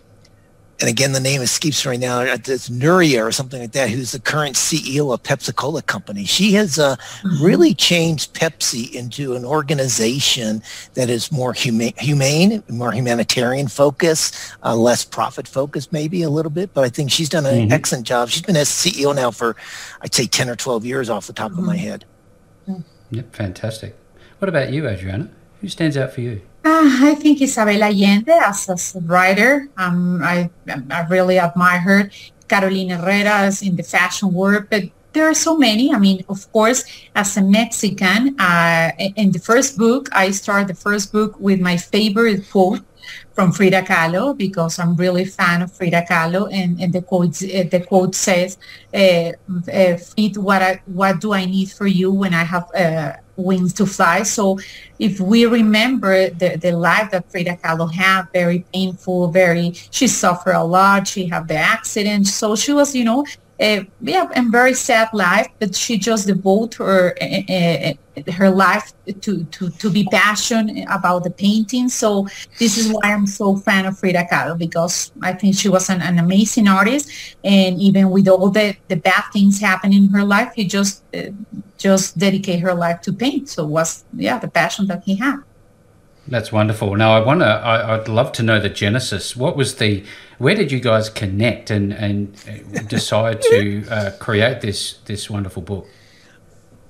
and 0.81 0.89
again, 0.89 1.11
the 1.11 1.19
name 1.19 1.41
escapes 1.41 1.85
right 1.85 1.99
now. 1.99 2.21
It's 2.21 2.67
Nuria 2.69 3.23
or 3.23 3.31
something 3.31 3.61
like 3.61 3.73
that, 3.73 3.91
who's 3.91 4.13
the 4.13 4.19
current 4.19 4.55
CEO 4.55 5.13
of 5.13 5.21
Pepsi 5.21 5.55
Cola 5.55 5.83
Company. 5.83 6.25
She 6.25 6.53
has 6.53 6.79
uh, 6.79 6.95
mm-hmm. 6.95 7.45
really 7.45 7.75
changed 7.75 8.33
Pepsi 8.33 8.91
into 8.91 9.35
an 9.35 9.45
organization 9.45 10.63
that 10.95 11.07
is 11.07 11.31
more 11.31 11.53
huma- 11.53 11.97
humane, 11.99 12.63
more 12.67 12.91
humanitarian 12.91 13.67
focus, 13.67 14.55
uh, 14.63 14.75
less 14.75 15.05
profit 15.05 15.47
focus, 15.47 15.91
maybe 15.91 16.23
a 16.23 16.31
little 16.31 16.49
bit. 16.49 16.73
But 16.73 16.83
I 16.83 16.89
think 16.89 17.11
she's 17.11 17.29
done 17.29 17.45
an 17.45 17.53
mm-hmm. 17.53 17.73
excellent 17.73 18.07
job. 18.07 18.29
She's 18.29 18.41
been 18.41 18.57
as 18.57 18.67
CEO 18.67 19.15
now 19.15 19.29
for, 19.29 19.55
I'd 20.01 20.15
say, 20.15 20.25
10 20.25 20.49
or 20.49 20.55
12 20.55 20.83
years 20.83 21.11
off 21.11 21.27
the 21.27 21.33
top 21.33 21.51
mm-hmm. 21.51 21.59
of 21.59 21.65
my 21.65 21.77
mm-hmm. 21.77 21.87
head. 21.87 22.05
Yep, 23.11 23.35
fantastic. 23.35 23.95
What 24.39 24.49
about 24.49 24.71
you, 24.71 24.87
Adriana? 24.87 25.29
Who 25.59 25.67
stands 25.67 25.95
out 25.95 26.11
for 26.11 26.21
you? 26.21 26.41
Uh, 26.63 26.85
I 27.09 27.15
think 27.15 27.41
Isabel 27.41 27.81
Allende 27.81 28.29
as 28.29 28.69
a 28.69 28.99
writer. 29.01 29.67
Um, 29.77 30.21
I, 30.23 30.49
I 30.91 31.01
really 31.09 31.39
admire 31.39 31.79
her. 31.79 32.11
Carolina 32.47 32.97
Herrera 32.97 33.47
is 33.47 33.61
in 33.63 33.75
the 33.75 33.83
fashion 33.83 34.31
world, 34.33 34.67
but 34.69 34.83
there 35.13 35.27
are 35.27 35.33
so 35.33 35.57
many. 35.57 35.91
I 35.91 35.97
mean, 35.97 36.23
of 36.29 36.51
course, 36.51 36.83
as 37.15 37.35
a 37.37 37.41
Mexican, 37.41 38.39
uh, 38.39 38.91
in 39.15 39.31
the 39.31 39.39
first 39.39 39.77
book, 39.77 40.09
I 40.11 40.31
start 40.31 40.67
the 40.67 40.75
first 40.75 41.11
book 41.11 41.39
with 41.39 41.59
my 41.59 41.77
favorite 41.77 42.49
quote 42.51 42.81
from 43.33 43.51
Frida 43.51 43.81
Kahlo 43.81 44.37
because 44.37 44.77
I'm 44.77 44.95
really 44.95 45.25
fan 45.25 45.63
of 45.63 45.71
Frida 45.71 46.05
Kahlo, 46.09 46.47
and, 46.51 46.79
and 46.79 46.93
the 46.93 47.01
quote 47.01 47.41
uh, 47.41 47.63
the 47.71 47.83
quote 47.87 48.13
says, 48.13 48.57
uh, 48.93 49.31
uh, 49.71 49.97
"Feed 49.97 50.37
what 50.37 50.79
what 50.85 51.19
do 51.19 51.33
I 51.33 51.45
need 51.45 51.71
for 51.71 51.87
you 51.87 52.11
when 52.11 52.33
I 52.33 52.43
have 52.43 52.69
uh, 52.75 53.13
wings 53.41 53.73
to 53.73 53.85
fly?" 53.85 54.23
So, 54.23 54.59
if 54.99 55.19
we 55.19 55.45
remember 55.45 56.29
the, 56.29 56.57
the 56.57 56.71
life 56.71 57.11
that 57.11 57.29
Frida 57.31 57.57
Kahlo 57.63 57.91
had, 57.91 58.23
very 58.33 58.65
painful, 58.73 59.27
very 59.29 59.73
she 59.89 60.07
suffered 60.07 60.55
a 60.55 60.63
lot. 60.63 61.07
She 61.07 61.27
had 61.27 61.47
the 61.47 61.55
accident, 61.55 62.27
so 62.27 62.55
she 62.55 62.71
was, 62.71 62.95
you 62.95 63.03
know, 63.03 63.25
uh, 63.61 63.83
yeah, 64.01 64.27
and 64.33 64.51
very 64.51 64.73
sad 64.73 65.09
life, 65.13 65.47
but 65.59 65.75
she 65.75 65.97
just 65.97 66.25
devoted 66.25 66.77
her 66.79 67.15
uh, 67.21 67.53
uh, 67.53 67.93
her 68.31 68.49
life 68.49 68.91
to, 69.21 69.43
to 69.43 69.69
to 69.69 69.89
be 69.89 70.03
passionate 70.11 70.87
about 70.89 71.23
the 71.23 71.29
painting. 71.29 71.87
So 71.87 72.27
this 72.57 72.77
is 72.77 72.91
why 72.91 73.13
I'm 73.13 73.27
so 73.27 73.55
fan 73.55 73.85
of 73.85 73.99
Frida 73.99 74.25
Kahlo 74.31 74.57
because 74.57 75.11
I 75.21 75.33
think 75.33 75.55
she 75.55 75.69
was 75.69 75.89
an, 75.89 76.01
an 76.01 76.17
amazing 76.17 76.67
artist, 76.67 77.11
and 77.43 77.79
even 77.79 78.09
with 78.09 78.27
all 78.27 78.49
the, 78.49 78.75
the 78.87 78.95
bad 78.95 79.23
things 79.31 79.61
happening 79.61 80.05
in 80.05 80.09
her 80.09 80.23
life, 80.23 80.53
he 80.55 80.65
just 80.65 81.03
uh, 81.13 81.29
just 81.77 82.17
dedicate 82.17 82.61
her 82.61 82.73
life 82.73 83.01
to 83.01 83.13
paint. 83.13 83.47
So 83.47 83.65
was 83.65 84.05
yeah 84.13 84.39
the 84.39 84.47
passion 84.47 84.87
that 84.87 85.03
he 85.03 85.15
had. 85.15 85.37
That's 86.27 86.51
wonderful. 86.51 86.95
Now, 86.95 87.13
I 87.13 87.19
want 87.19 87.41
to. 87.41 87.47
I'd 87.47 88.07
love 88.07 88.31
to 88.33 88.43
know 88.43 88.59
the 88.59 88.69
genesis. 88.69 89.35
What 89.35 89.57
was 89.57 89.75
the? 89.75 90.03
Where 90.41 90.55
did 90.55 90.71
you 90.71 90.79
guys 90.79 91.07
connect 91.07 91.69
and 91.69 91.93
and 91.93 92.33
decide 92.89 93.43
to 93.43 93.87
uh, 93.87 94.11
create 94.17 94.61
this 94.61 94.97
this 95.05 95.29
wonderful 95.29 95.61
book? 95.61 95.87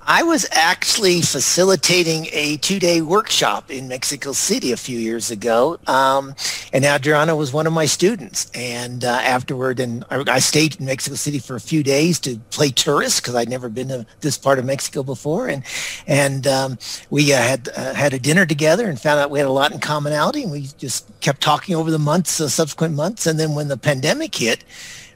I 0.04 0.24
was 0.24 0.46
actually 0.50 1.20
facilitating 1.22 2.26
a 2.32 2.56
two-day 2.56 3.02
workshop 3.02 3.70
in 3.70 3.86
Mexico 3.86 4.32
City 4.32 4.72
a 4.72 4.76
few 4.76 4.98
years 4.98 5.30
ago, 5.30 5.78
um, 5.86 6.34
and 6.72 6.84
Adriana 6.84 7.36
was 7.36 7.52
one 7.52 7.68
of 7.68 7.72
my 7.72 7.86
students. 7.86 8.50
And 8.52 9.04
uh, 9.04 9.08
afterward, 9.08 9.78
and 9.78 10.04
I, 10.10 10.24
I, 10.26 10.38
stayed 10.40 10.80
in 10.80 10.86
Mexico 10.86 11.14
City 11.14 11.38
for 11.38 11.54
a 11.54 11.60
few 11.60 11.84
days 11.84 12.18
to 12.20 12.38
play 12.50 12.70
tourist 12.70 13.22
because 13.22 13.36
I'd 13.36 13.48
never 13.48 13.68
been 13.68 13.88
to 13.88 14.04
this 14.20 14.36
part 14.36 14.58
of 14.58 14.64
Mexico 14.64 15.04
before. 15.04 15.46
And 15.46 15.62
and 16.08 16.46
um, 16.48 16.78
we 17.10 17.32
uh, 17.32 17.36
had 17.36 17.68
uh, 17.76 17.94
had 17.94 18.12
a 18.12 18.18
dinner 18.18 18.44
together 18.44 18.88
and 18.88 19.00
found 19.00 19.20
out 19.20 19.30
we 19.30 19.38
had 19.38 19.48
a 19.48 19.52
lot 19.52 19.72
in 19.72 19.78
commonality. 19.78 20.42
And 20.42 20.50
we 20.50 20.68
just 20.78 21.08
kept 21.20 21.40
talking 21.40 21.76
over 21.76 21.92
the 21.92 21.98
months, 21.98 22.40
uh, 22.40 22.48
subsequent 22.48 22.94
months. 22.94 23.26
And 23.26 23.38
then 23.38 23.54
when 23.54 23.68
the 23.68 23.76
pandemic 23.76 24.34
hit, 24.34 24.64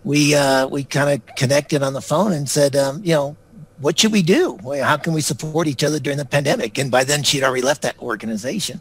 we 0.05 0.37
uh, 0.37 0.69
we 0.69 0.85
kind 0.85 1.11
of 1.11 1.35
connected 1.35 1.83
on 1.83 1.93
the 1.93 2.02
phone 2.02 2.33
and 2.33 2.49
said, 2.49 2.76
um, 2.76 3.02
you 3.05 3.14
know 3.14 3.37
what 3.78 3.99
should 3.99 4.12
we 4.12 4.23
do? 4.23 4.59
How 4.83 4.97
can 4.97 5.12
we 5.12 5.21
support 5.21 5.66
each 5.66 5.85
other 5.85 5.99
during 5.99 6.18
the 6.18 6.25
pandemic? 6.25 6.78
And 6.78 6.90
by 6.90 7.04
then 7.04 7.23
she'd 7.23 7.42
already 7.42 7.62
left 7.62 7.83
that 7.83 7.99
organization. 7.99 8.80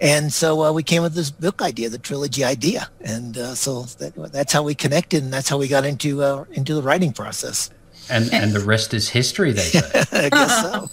And 0.00 0.32
so 0.32 0.64
uh, 0.64 0.72
we 0.72 0.82
came 0.82 1.02
with 1.02 1.14
this 1.14 1.30
book 1.30 1.62
idea, 1.62 1.88
the 1.88 1.98
trilogy 1.98 2.44
idea. 2.44 2.90
And 3.00 3.38
uh, 3.38 3.54
so 3.54 3.82
that, 3.82 4.14
that's 4.32 4.52
how 4.52 4.62
we 4.62 4.74
connected 4.74 5.22
and 5.22 5.32
that's 5.32 5.48
how 5.48 5.58
we 5.58 5.68
got 5.68 5.84
into, 5.84 6.22
uh, 6.22 6.44
into 6.52 6.74
the 6.74 6.82
writing 6.82 7.12
process. 7.12 7.70
And, 8.10 8.32
and 8.34 8.52
the 8.52 8.60
rest 8.60 8.92
is 8.92 9.08
history, 9.08 9.52
they 9.52 9.62
say. 9.62 9.80
I 10.12 10.28
guess 10.28 10.62
so. 10.62 10.90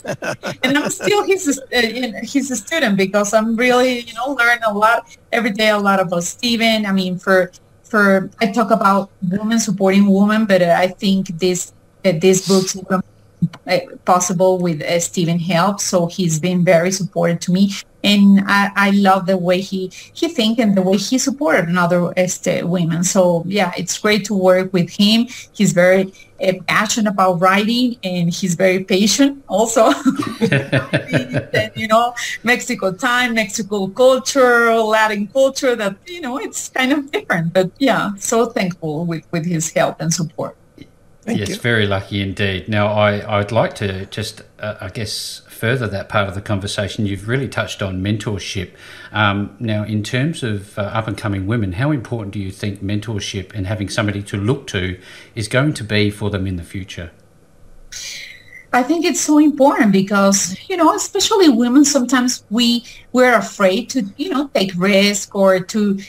and 0.63 0.77
I'm 0.77 0.89
still 0.89 1.25
his, 1.25 1.60
uh, 1.60 1.81
his 2.24 2.58
student 2.58 2.96
because 2.96 3.34
I'm 3.34 3.58
really, 3.58 4.00
you 4.00 4.13
know, 4.13 4.31
learning 4.31 4.63
a 4.65 4.74
lot 4.74 5.17
every 5.34 5.51
day, 5.51 5.70
a 5.70 5.77
lot 5.77 6.00
about 6.00 6.24
Steven. 6.24 6.86
I 6.86 6.93
mean, 6.93 7.20
for, 7.20 7.51
for, 7.84 8.29
I 8.39 8.53
talk 8.53 8.72
about 8.72 9.10
women 9.29 9.60
supporting 9.60 10.08
women, 10.08 10.46
but 10.46 10.62
I 10.62 10.88
think 10.88 11.38
this, 11.38 11.74
these 12.01 12.48
books 12.48 12.77
uh, 12.77 13.01
possible 14.05 14.57
with 14.57 14.81
uh, 14.81 15.00
Steven 15.00 15.39
Help. 15.39 15.79
So 15.79 16.07
he's 16.07 16.39
been 16.39 16.63
very 16.63 16.91
supportive 16.91 17.39
to 17.41 17.51
me. 17.51 17.71
And 18.03 18.41
I, 18.48 18.71
I 18.75 18.89
love 18.91 19.27
the 19.27 19.38
way 19.38 19.62
he, 19.62 19.91
he 20.13 20.27
think 20.27 20.57
and 20.57 20.75
the 20.75 20.81
way 20.81 20.98
he 20.98 21.19
supported 21.19 21.69
another 21.69 22.07
uh, 22.07 22.67
women. 22.67 23.03
So 23.03 23.43
yeah, 23.45 23.71
it's 23.77 23.98
great 24.00 24.25
to 24.25 24.33
work 24.33 24.74
with 24.74 24.89
him. 24.89 25.27
He's 25.53 25.71
very 25.71 26.12
uh, 26.41 26.53
passionate 26.67 27.12
about 27.12 27.39
writing 27.39 27.98
and 28.03 28.33
he's 28.33 28.55
very 28.55 28.83
patient 28.83 29.43
also. 29.48 29.91
and, 30.41 31.71
you 31.75 31.88
know, 31.88 32.15
Mexico 32.43 32.91
time, 32.91 33.36
Mexico 33.36 33.88
culture, 33.88 34.74
Latin 34.74 35.27
culture 35.27 35.75
that, 35.75 35.95
you 36.07 36.21
know, 36.21 36.39
it's 36.39 36.69
kind 36.69 36.91
of 36.91 37.12
different. 37.12 37.53
But 37.53 37.69
yeah, 37.77 38.15
so 38.17 38.48
thankful 38.48 39.05
with, 39.05 39.25
with 39.31 39.45
his 39.45 39.71
help 39.71 40.01
and 40.01 40.12
support. 40.12 40.57
Thank 41.24 41.40
yes, 41.40 41.50
you. 41.50 41.56
very 41.58 41.86
lucky 41.86 42.20
indeed. 42.22 42.68
Now, 42.68 42.88
I, 42.88 43.40
I'd 43.40 43.51
like 43.51 43.75
to 43.75 44.08
just, 44.08 44.42
uh, 44.60 44.75
I 44.82 44.90
guess, 44.90 45.44
further 45.48 45.86
that 45.88 46.10
part 46.10 46.28
of 46.28 46.34
the 46.34 46.42
conversation. 46.42 47.06
You've 47.06 47.28
really 47.28 47.48
touched 47.48 47.84
on 47.84 48.01
mentorship. 48.01 48.72
Um, 49.12 49.56
now, 49.60 49.84
in 49.84 50.01
terms 50.01 50.42
of 50.42 50.80
uh, 50.80 50.82
up 50.82 51.08
and 51.08 51.16
coming 51.16 51.46
women, 51.46 51.74
how 51.74 51.92
important 51.92 52.34
do 52.34 52.40
you 52.40 52.50
think 52.50 52.82
mentorship 52.82 53.54
and 53.54 53.68
having 53.68 53.88
somebody 53.88 54.24
to 54.24 54.38
look 54.38 54.66
to 54.68 55.00
is 55.36 55.48
going 55.48 55.74
to 55.75 55.84
be 55.84 56.10
for 56.10 56.32
them 56.32 56.48
in 56.48 56.56
the 56.56 56.63
future? 56.63 57.12
I 58.74 58.82
think 58.82 59.06
it's 59.06 59.22
so 59.22 59.38
important 59.38 59.92
because, 59.92 60.58
you 60.68 60.78
know, 60.78 60.96
especially 60.96 61.50
women, 61.50 61.86
sometimes 61.86 62.44
we, 62.50 62.84
we're 63.12 63.36
afraid 63.36 63.92
to, 63.92 64.04
you 64.18 64.30
know, 64.30 64.48
take 64.48 64.72
risk 64.75 65.36
or 65.36 65.60
to 65.60 66.00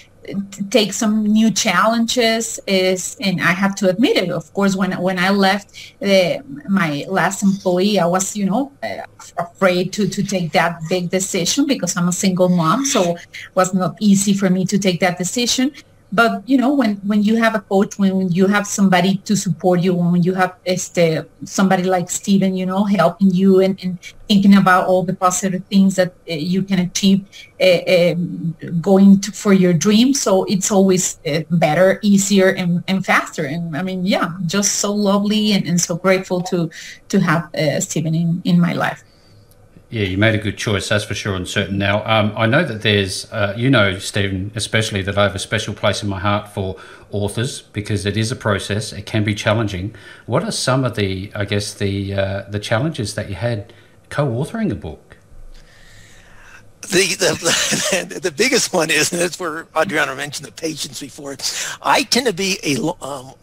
take 0.71 0.93
some 0.93 1.25
new 1.25 1.51
challenges 1.51 2.61
is 2.67 3.17
and 3.21 3.41
i 3.41 3.53
have 3.53 3.75
to 3.75 3.89
admit 3.89 4.17
it 4.17 4.31
of 4.31 4.53
course 4.53 4.77
when 4.77 4.93
when 5.03 5.19
i 5.19 5.31
left 5.31 5.95
the, 6.01 6.41
my 6.69 7.05
last 7.09 7.43
employee 7.43 7.99
i 7.99 8.07
was 8.07 8.37
you 8.37 8.45
know 8.45 8.71
uh, 8.83 9.03
afraid 9.39 9.93
to 9.93 10.09
to 10.09 10.23
take 10.23 10.53
that 10.53 10.81
big 10.89 11.11
decision 11.11 11.67
because 11.67 11.97
i'm 11.97 12.09
a 12.09 12.13
single 12.13 12.49
mom 12.49 12.85
so 12.85 13.17
it 13.17 13.27
was 13.55 13.75
not 13.75 13.97
easy 14.01 14.33
for 14.33 14.49
me 14.49 14.65
to 14.65 14.79
take 14.79 15.01
that 15.01 15.19
decision 15.19 15.73
but 16.13 16.47
you 16.47 16.59
know 16.59 16.73
when 16.73 16.97
when 16.97 17.23
you 17.23 17.37
have 17.37 17.55
a 17.55 17.61
coach 17.61 17.99
when 17.99 18.31
you 18.31 18.47
have 18.47 18.67
somebody 18.67 19.17
to 19.25 19.35
support 19.35 19.81
you 19.81 19.95
when 19.95 20.23
you 20.23 20.35
have 20.35 20.55
este, 20.67 21.27
somebody 21.45 21.83
like 21.83 22.11
Steven 22.11 22.55
you 22.55 22.67
know 22.67 22.85
helping 22.85 23.31
you 23.31 23.61
and, 23.61 23.83
and 23.83 23.99
thinking 24.29 24.55
about 24.55 24.87
all 24.87 25.03
the 25.03 25.15
positive 25.15 25.65
things 25.67 25.97
that 25.97 26.13
uh, 26.31 26.35
you 26.35 26.63
can 26.63 26.79
achieve 26.79 27.25
uh, 27.61 27.65
uh, 27.65 28.15
going 28.81 29.21
to, 29.21 29.33
for 29.33 29.53
your 29.53 29.73
dream. 29.73 30.15
So 30.15 30.45
it's 30.45 30.71
always 30.71 31.19
better 31.51 31.99
easier 32.03 32.49
and, 32.51 32.85
and 32.89 33.05
faster. 33.05 33.45
And 33.45 33.77
i 33.77 33.83
mean 33.83 34.05
yeah 34.05 34.33
just 34.47 34.77
so 34.77 34.93
lovely 34.93 35.53
and, 35.53 35.67
and 35.67 35.81
so 35.81 35.97
grateful 35.97 36.43
to 36.43 36.71
to 37.09 37.21
have 37.21 37.49
Steven 37.81 38.15
in 38.15 38.43
in 38.45 38.61
my 38.61 38.75
life 38.75 39.03
yeah, 39.93 40.05
you 40.05 40.17
made 40.17 40.35
a 40.35 40.39
good 40.39 40.57
choice, 40.57 40.89
that's 40.89 41.05
for 41.05 41.15
sure 41.15 41.37
and 41.37 41.47
certain. 41.47 41.77
Now, 41.77 42.03
um, 42.07 42.33
I 42.35 42.47
know 42.47 42.65
that 42.65 42.81
there's, 42.81 43.31
uh, 43.31 43.53
you 43.55 43.69
know, 43.69 43.99
Steven, 43.99 44.51
especially 44.55 45.03
that 45.03 45.19
I 45.19 45.25
have 45.25 45.35
a 45.35 45.39
special 45.39 45.75
place 45.75 46.03
in 46.03 46.09
my 46.09 46.19
heart 46.19 46.49
for 46.49 46.77
authors 47.11 47.61
because 47.61 48.07
it 48.07 48.17
is 48.17 48.33
a 48.33 48.37
process. 48.37 48.95
It 48.95 49.05
can 49.05 49.23
be 49.23 49.35
challenging. 49.35 49.95
What 50.25 50.45
are 50.45 50.51
some 50.51 50.87
of 50.87 50.97
the, 50.97 51.31
I 51.35 51.45
guess, 51.45 51.75
the 51.75 52.15
uh, 52.15 52.43
the 52.49 52.59
challenges 52.59 53.17
that 53.17 53.29
you 53.29 53.35
had 53.35 53.75
co-authoring 54.09 54.73
a 54.73 54.75
book? 54.75 55.19
The, 56.81 57.15
the, 57.19 58.19
the 58.23 58.31
biggest 58.31 58.73
one 58.73 58.91
is, 58.91 59.13
and 59.13 59.21
that's 59.21 59.39
where 59.39 59.67
Adriana 59.77 60.17
mentioned 60.17 60.49
the 60.49 60.53
patience 60.53 61.01
before. 61.01 61.37
I 61.83 62.05
tend 62.05 62.27
to 62.27 62.33
be 62.33 62.59
a, 62.65 62.81
um, 63.05 63.35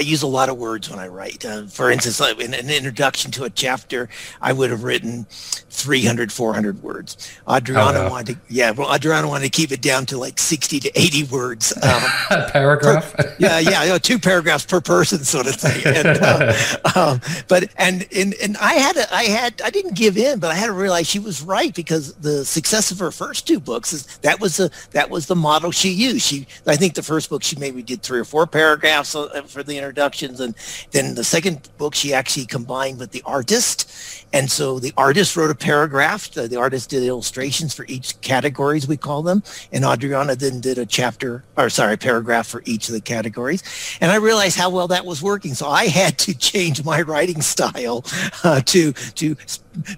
I 0.00 0.02
use 0.02 0.22
a 0.22 0.26
lot 0.26 0.48
of 0.48 0.56
words 0.56 0.88
when 0.88 0.98
I 0.98 1.08
write. 1.08 1.44
Uh, 1.44 1.66
for 1.66 1.90
instance, 1.90 2.22
in 2.40 2.54
an 2.54 2.70
introduction 2.70 3.30
to 3.32 3.44
a 3.44 3.50
chapter, 3.50 4.08
I 4.40 4.54
would 4.54 4.70
have 4.70 4.82
written 4.82 5.26
300, 5.28 6.32
400 6.32 6.82
words. 6.82 7.30
Adriana 7.46 7.98
oh, 7.98 8.04
no. 8.04 8.10
wanted, 8.10 8.36
to, 8.36 8.40
yeah, 8.48 8.70
well, 8.70 8.94
Adriana 8.94 9.28
wanted 9.28 9.44
to 9.44 9.50
keep 9.50 9.72
it 9.72 9.82
down 9.82 10.06
to 10.06 10.16
like 10.16 10.38
60 10.38 10.80
to 10.80 10.98
80 10.98 11.24
words. 11.24 11.76
Um, 11.82 12.02
paragraph. 12.48 13.12
Per, 13.12 13.36
yeah, 13.38 13.58
yeah, 13.58 13.82
you 13.82 13.90
know, 13.90 13.98
two 13.98 14.18
paragraphs 14.18 14.64
per 14.64 14.80
person, 14.80 15.18
sort 15.18 15.46
of 15.46 15.56
thing. 15.56 15.82
And, 15.84 16.18
uh, 16.22 16.54
um, 16.96 17.20
but 17.48 17.68
and 17.76 18.08
and 18.14 18.34
and 18.42 18.56
I 18.56 18.74
had 18.74 18.96
a, 18.96 19.14
I 19.14 19.24
had 19.24 19.60
I 19.62 19.68
didn't 19.68 19.96
give 19.96 20.16
in, 20.16 20.38
but 20.38 20.50
I 20.50 20.54
had 20.54 20.66
to 20.66 20.72
realize 20.72 21.08
she 21.08 21.18
was 21.18 21.42
right 21.42 21.74
because 21.74 22.14
the 22.14 22.46
success 22.46 22.90
of 22.90 22.98
her 23.00 23.10
first 23.10 23.46
two 23.46 23.60
books 23.60 23.92
is 23.92 24.06
that 24.22 24.40
was 24.40 24.56
the 24.56 24.70
that 24.92 25.10
was 25.10 25.26
the 25.26 25.36
model 25.36 25.70
she 25.70 25.90
used. 25.90 26.22
She 26.22 26.46
I 26.66 26.76
think 26.76 26.94
the 26.94 27.02
first 27.02 27.28
book 27.28 27.42
she 27.42 27.56
maybe 27.56 27.82
did 27.82 28.02
three 28.02 28.20
or 28.20 28.24
four 28.24 28.46
paragraphs 28.46 29.14
uh, 29.14 29.42
for 29.46 29.62
the 29.62 29.78
introductions, 29.90 30.40
and 30.40 30.54
then 30.92 31.14
the 31.16 31.24
second 31.24 31.68
book 31.78 31.94
she 31.94 32.14
actually 32.14 32.46
combined 32.46 32.98
with 32.98 33.10
the 33.10 33.22
artist 33.26 33.90
and 34.32 34.50
so 34.50 34.78
the 34.78 34.92
artist 34.96 35.36
wrote 35.36 35.50
a 35.50 35.54
paragraph. 35.54 36.30
The, 36.30 36.46
the, 36.46 36.56
artist 36.56 36.90
did 36.90 37.02
illustrations 37.02 37.74
for 37.74 37.84
each 37.88 38.20
categories, 38.20 38.86
we 38.86 38.96
call 38.96 39.22
them. 39.22 39.42
And 39.72 39.84
Adriana 39.84 40.36
then 40.36 40.60
did 40.60 40.78
a 40.78 40.86
chapter, 40.86 41.42
or 41.56 41.68
sorry, 41.68 41.96
paragraph 41.96 42.46
for 42.46 42.62
each 42.64 42.88
of 42.88 42.94
the 42.94 43.00
categories. 43.00 43.62
And 44.00 44.12
I 44.12 44.16
realized 44.16 44.56
how 44.56 44.70
well 44.70 44.86
that 44.88 45.04
was 45.04 45.20
working. 45.20 45.54
So 45.54 45.68
I 45.68 45.86
had 45.86 46.18
to 46.18 46.34
change 46.38 46.84
my 46.84 47.02
writing 47.02 47.42
style 47.42 48.04
uh, 48.44 48.60
to, 48.60 48.92
to 48.92 49.36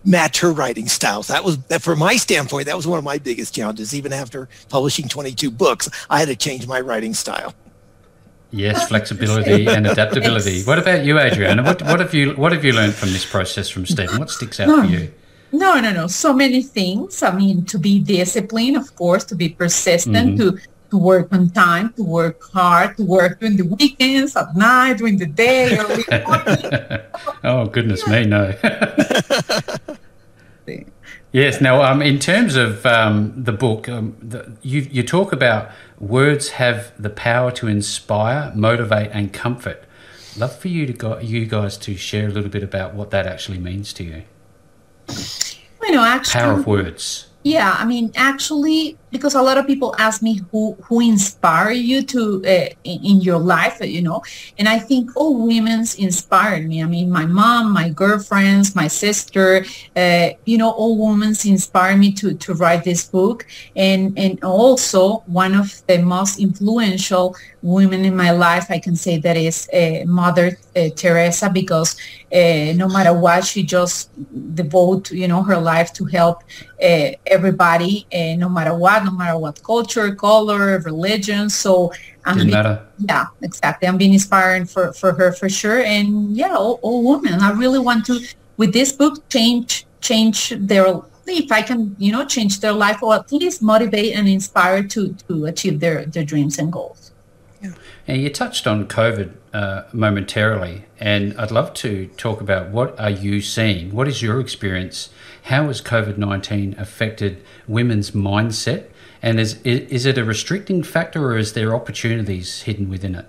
match 0.05 0.41
her 0.41 0.53
writing 0.53 0.89
style. 0.89 1.23
So 1.23 1.35
that 1.35 1.45
was, 1.45 1.59
that 1.65 1.83
from 1.83 1.99
my 1.99 2.17
standpoint, 2.17 2.67
that 2.67 2.77
was 2.77 2.87
one 2.87 2.99
of 2.99 3.05
my 3.05 3.19
biggest 3.19 3.55
challenges. 3.55 3.95
Even 3.95 4.13
after 4.13 4.49
publishing 4.71 5.09
22 5.09 5.51
books, 5.51 5.91
I 6.09 6.21
had 6.21 6.29
to 6.29 6.37
change 6.37 6.67
my 6.67 6.81
writing 6.81 7.13
style. 7.13 7.55
Yes, 8.53 8.89
flexibility 8.93 9.67
and 9.67 9.87
adaptability. 9.87 10.63
What 10.63 10.79
about 10.79 11.05
you, 11.05 11.19
Adriana? 11.19 11.63
What, 11.63 11.83
what 11.83 12.01
have 12.01 12.15
you 12.15 12.33
what 12.35 12.53
have 12.53 12.65
you 12.65 12.73
learned 12.73 12.95
from 12.95 13.13
this 13.13 13.25
process 13.25 13.69
from 13.69 13.87
Steven? 13.87 14.19
What 14.19 14.31
sticks 14.31 14.61
out 14.61 14.69
no, 14.69 14.83
for 14.83 14.89
you? 14.89 15.13
No, 15.53 15.81
no, 15.81 15.91
no. 15.93 16.07
So 16.07 16.33
many 16.33 16.63
things. 16.63 17.23
I 17.23 17.35
mean, 17.35 17.65
to 17.67 17.79
be 17.79 17.99
disciplined, 17.99 18.77
of 18.77 18.95
course, 18.95 19.25
to 19.25 19.35
be 19.35 19.49
persistent, 19.49 20.39
mm-hmm. 20.39 20.57
to 20.57 20.59
to 20.91 20.99
work 20.99 21.33
on 21.33 21.49
time, 21.49 21.95
to 21.95 22.05
work 22.05 22.43
hard, 22.53 22.99
to 22.99 23.03
work 23.05 23.41
during 23.41 23.57
the 23.57 23.65
weekends, 23.65 24.37
at 24.37 24.55
night, 24.55 24.99
during 24.99 25.17
the 25.17 25.25
day. 25.25 25.79
oh 27.45 27.65
goodness 27.67 28.07
me, 28.07 28.27
no. 28.27 28.53
Yes. 31.33 31.61
Now, 31.61 31.83
um, 31.83 32.03
in 32.03 32.19
terms 32.19 32.57
of 32.57 32.85
um, 32.85 33.33
the 33.37 33.53
book, 33.53 33.89
um, 33.89 34.17
the, 34.21 34.53
you 34.62 34.83
you 34.91 35.03
talk 35.03 35.33
about 35.33 35.71
words 35.99 36.51
have 36.51 36.93
the 37.03 37.11
power 37.11 37.51
to 37.53 37.69
inspire, 37.69 38.53
motivate, 38.55 39.11
and 39.12 39.33
comfort. 39.33 39.85
Love 40.37 40.59
for 40.59 40.69
you 40.69 40.87
to 40.87 40.93
go, 40.93 41.19
you 41.19 41.47
guys 41.47 41.77
to 41.79 41.97
share 41.97 42.27
a 42.27 42.31
little 42.31 42.51
bit 42.51 42.62
about 42.62 42.95
what 42.95 43.11
that 43.11 43.27
actually 43.27 43.59
means 43.59 43.93
to 43.95 44.05
you. 44.05 44.23
You 45.83 45.93
know, 45.93 46.05
actually, 46.05 46.41
power 46.41 46.53
of 46.53 46.67
words. 46.67 47.29
Yeah, 47.43 47.77
I 47.79 47.85
mean, 47.85 48.12
actually, 48.15 48.99
because 49.12 49.35
a 49.35 49.42
lot 49.42 49.59
of 49.59 49.66
people 49.66 49.95
ask 49.99 50.23
me 50.23 50.40
who 50.50 50.76
who 50.88 51.00
inspire 51.00 51.71
you 51.71 52.02
to 52.02 52.42
uh, 52.45 52.69
in, 52.83 52.99
in, 53.04 53.21
your 53.21 53.38
life, 53.38 53.78
you 53.81 54.02
know, 54.02 54.23
and 54.59 54.69
I 54.69 54.78
think 54.78 55.14
all 55.14 55.47
women's 55.47 55.95
inspired 55.97 56.66
me. 56.66 56.83
I 56.83 56.87
mean, 56.87 57.11
my 57.11 57.26
mom, 57.26 57.73
my 57.73 57.90
girlfriends, 57.90 58.75
my 58.75 58.88
sister, 58.88 59.64
uh, 59.95 60.31
you 60.47 60.57
know, 60.59 60.71
all 60.71 60.97
women 60.97 61.35
inspired 61.45 61.99
me 61.99 62.12
to 62.14 62.35
to 62.35 62.54
write 62.54 62.85
this 62.85 63.04
book, 63.04 63.47
and 63.76 64.19
and 64.19 64.42
also 64.42 65.19
one 65.26 65.54
of 65.54 65.83
the 65.87 65.99
most 65.99 66.40
influential 66.40 67.37
women 67.62 68.04
in 68.04 68.16
my 68.16 68.33
life, 68.33 68.66
I 68.71 68.78
can 68.78 68.97
say 68.97 69.19
that 69.19 69.37
is 69.37 69.69
uh, 69.73 70.04
Mother 70.07 70.59
uh, 70.75 70.88
Teresa, 70.97 71.49
because 71.49 71.97
uh, 72.33 72.73
no 72.75 72.88
matter 72.88 73.12
what, 73.12 73.45
she 73.45 73.62
just 73.62 74.11
devote 74.54 75.12
you 75.12 75.28
know 75.28 75.42
her 75.42 75.59
life 75.59 75.92
to 75.95 76.04
help 76.07 76.42
uh, 76.83 77.11
everybody, 77.26 78.07
no 78.38 78.49
matter 78.49 78.75
what, 78.75 79.02
no 79.05 79.13
matter 79.13 79.39
what 79.39 79.63
culture, 79.63 80.15
color, 80.15 80.79
religion. 80.81 81.51
So 81.51 81.93
I'm 82.25 82.37
being, 82.37 82.51
yeah, 82.51 83.27
exactly. 83.43 83.89
I'm 83.89 83.99
being 83.99 84.13
inspired 84.13 84.71
for 84.71 84.93
for 84.93 85.13
her 85.13 85.33
for 85.33 85.49
sure, 85.49 85.83
and 85.83 86.37
yeah, 86.37 86.55
all, 86.55 86.79
all 86.83 87.03
women. 87.03 87.41
I 87.41 87.51
really 87.51 87.79
want 87.79 88.07
to 88.07 88.21
with 88.57 88.73
this 88.73 88.93
book 88.93 89.29
change 89.29 89.87
change 90.01 90.55
their 90.59 91.03
if 91.27 91.53
I 91.53 91.63
can, 91.63 91.95
you 91.99 92.13
know, 92.13 92.25
change 92.25 92.61
their 92.61 92.73
life 92.73 93.03
or 93.03 93.15
at 93.15 93.31
least 93.33 93.63
motivate 93.63 94.15
and 94.17 94.29
inspire 94.29 94.83
to 94.89 95.15
to 95.29 95.47
achieve 95.47 95.81
their 95.81 96.05
their 96.05 96.25
dreams 96.25 96.59
and 96.59 96.73
goals. 96.73 97.13
Yeah. 97.61 97.73
And 98.09 98.21
you 98.21 98.31
touched 98.31 98.67
on 98.67 98.89
COVID 98.89 99.33
uh, 99.53 99.85
momentarily, 99.93 100.85
and 100.99 101.39
I'd 101.39 101.53
love 101.53 101.75
to 101.75 102.09
talk 102.17 102.41
about 102.41 102.71
what 102.71 102.99
are 102.99 103.11
you 103.11 103.41
seeing? 103.41 103.95
What 103.95 104.09
is 104.09 104.21
your 104.21 104.41
experience? 104.41 105.11
How 105.45 105.67
has 105.69 105.81
COVID 105.81 106.19
nineteen 106.19 106.75
affected 106.79 107.43
women's 107.69 108.11
mindset? 108.11 108.89
And 109.23 109.38
is 109.38 109.61
is 109.62 110.05
it 110.05 110.19
a 110.19 110.25
restricting 110.25 110.83
factor, 110.83 111.25
or 111.25 111.38
is 111.38 111.52
there 111.52 111.75
opportunities 111.75 112.62
hidden 112.62 112.88
within 112.88 113.14
it? 113.14 113.26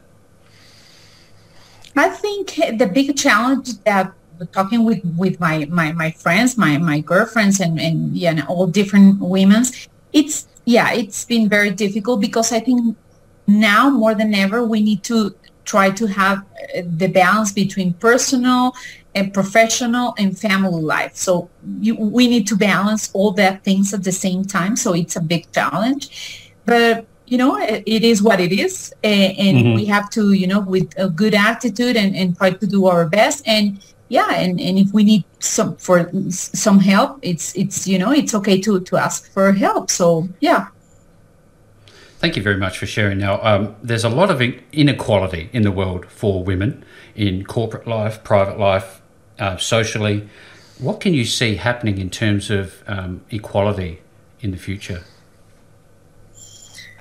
I 1.96 2.10
think 2.10 2.56
the 2.56 2.90
big 2.92 3.16
challenge 3.16 3.78
that 3.84 4.14
talking 4.52 4.84
with 4.84 5.02
with 5.18 5.40
my 5.40 5.66
my, 5.66 5.92
my 5.92 6.12
friends, 6.12 6.58
my 6.58 6.78
my 6.78 7.00
girlfriends, 7.00 7.60
and 7.60 7.80
and 7.80 8.18
yeah, 8.18 8.44
all 8.48 8.66
different 8.66 9.20
women's, 9.20 9.88
it's 10.12 10.48
yeah, 10.66 10.92
it's 10.92 11.26
been 11.26 11.48
very 11.48 11.70
difficult 11.70 12.22
because 12.22 12.52
I 12.52 12.60
think 12.60 12.98
now 13.46 13.90
more 13.90 14.16
than 14.16 14.34
ever 14.34 14.64
we 14.64 14.82
need 14.82 15.04
to 15.04 15.36
try 15.66 15.90
to 15.92 16.06
have 16.08 16.40
uh, 16.40 16.82
the 16.98 17.08
balance 17.08 17.52
between 17.52 17.94
personal 17.94 18.74
and 19.16 19.34
professional 19.34 20.16
and 20.18 20.38
family 20.38 20.82
life. 20.82 21.16
So 21.16 21.50
you, 21.80 21.96
we 21.96 22.28
need 22.28 22.48
to 22.48 22.56
balance 22.56 23.12
all 23.14 23.32
that 23.34 23.64
things 23.64 23.94
at 23.94 24.04
the 24.04 24.12
same 24.12 24.44
time. 24.44 24.76
So 24.76 24.94
it's 24.94 25.16
a 25.16 25.22
big 25.22 25.52
challenge 25.52 26.44
but 26.66 27.06
you 27.26 27.38
know 27.38 27.58
it, 27.58 27.84
it 27.86 28.04
is 28.04 28.22
what 28.22 28.40
it 28.40 28.52
is 28.52 28.94
and, 29.04 29.38
and 29.38 29.58
mm-hmm. 29.58 29.76
we 29.76 29.86
have 29.86 30.10
to 30.12 30.34
you 30.34 30.48
know 30.48 30.60
with 30.60 30.94
a 30.98 31.10
good 31.10 31.34
attitude 31.34 31.96
and, 31.96 32.16
and 32.16 32.38
try 32.38 32.52
to 32.52 32.68
do 32.68 32.88
our 32.88 33.08
best. 33.08 33.44
And 33.48 33.84
yeah 34.10 34.34
and, 34.34 34.60
and 34.60 34.78
if 34.78 34.94
we 34.94 35.04
need 35.04 35.24
some 35.40 35.76
for 35.78 36.12
some 36.30 36.80
help 36.80 37.20
it's 37.22 37.56
it's 37.56 37.88
you 37.88 37.98
know 37.98 38.12
it's 38.12 38.36
okay 38.36 38.60
to 38.62 38.80
to 38.82 38.98
ask 38.98 39.32
for 39.32 39.52
help. 39.52 39.90
So 39.90 40.28
yeah 40.40 40.68
Thank 42.24 42.38
you 42.38 42.42
very 42.42 42.56
much 42.56 42.78
for 42.78 42.86
sharing. 42.86 43.18
Now, 43.18 43.38
um, 43.44 43.76
there's 43.84 44.06
a 44.06 44.10
lot 44.10 44.32
of 44.32 44.42
inequality 44.72 45.50
in 45.52 45.64
the 45.64 45.74
world 45.74 46.06
for 46.06 46.42
women 46.42 46.86
in 47.16 47.44
corporate 47.44 47.86
life, 47.86 48.24
private 48.24 48.58
life, 48.58 49.02
uh, 49.40 49.58
socially. 49.58 50.30
What 50.80 51.02
can 51.02 51.14
you 51.14 51.26
see 51.26 51.56
happening 51.56 51.98
in 51.98 52.10
terms 52.10 52.50
of 52.50 52.82
um, 52.88 53.26
equality 53.30 54.00
in 54.40 54.52
the 54.52 54.58
future? 54.58 55.04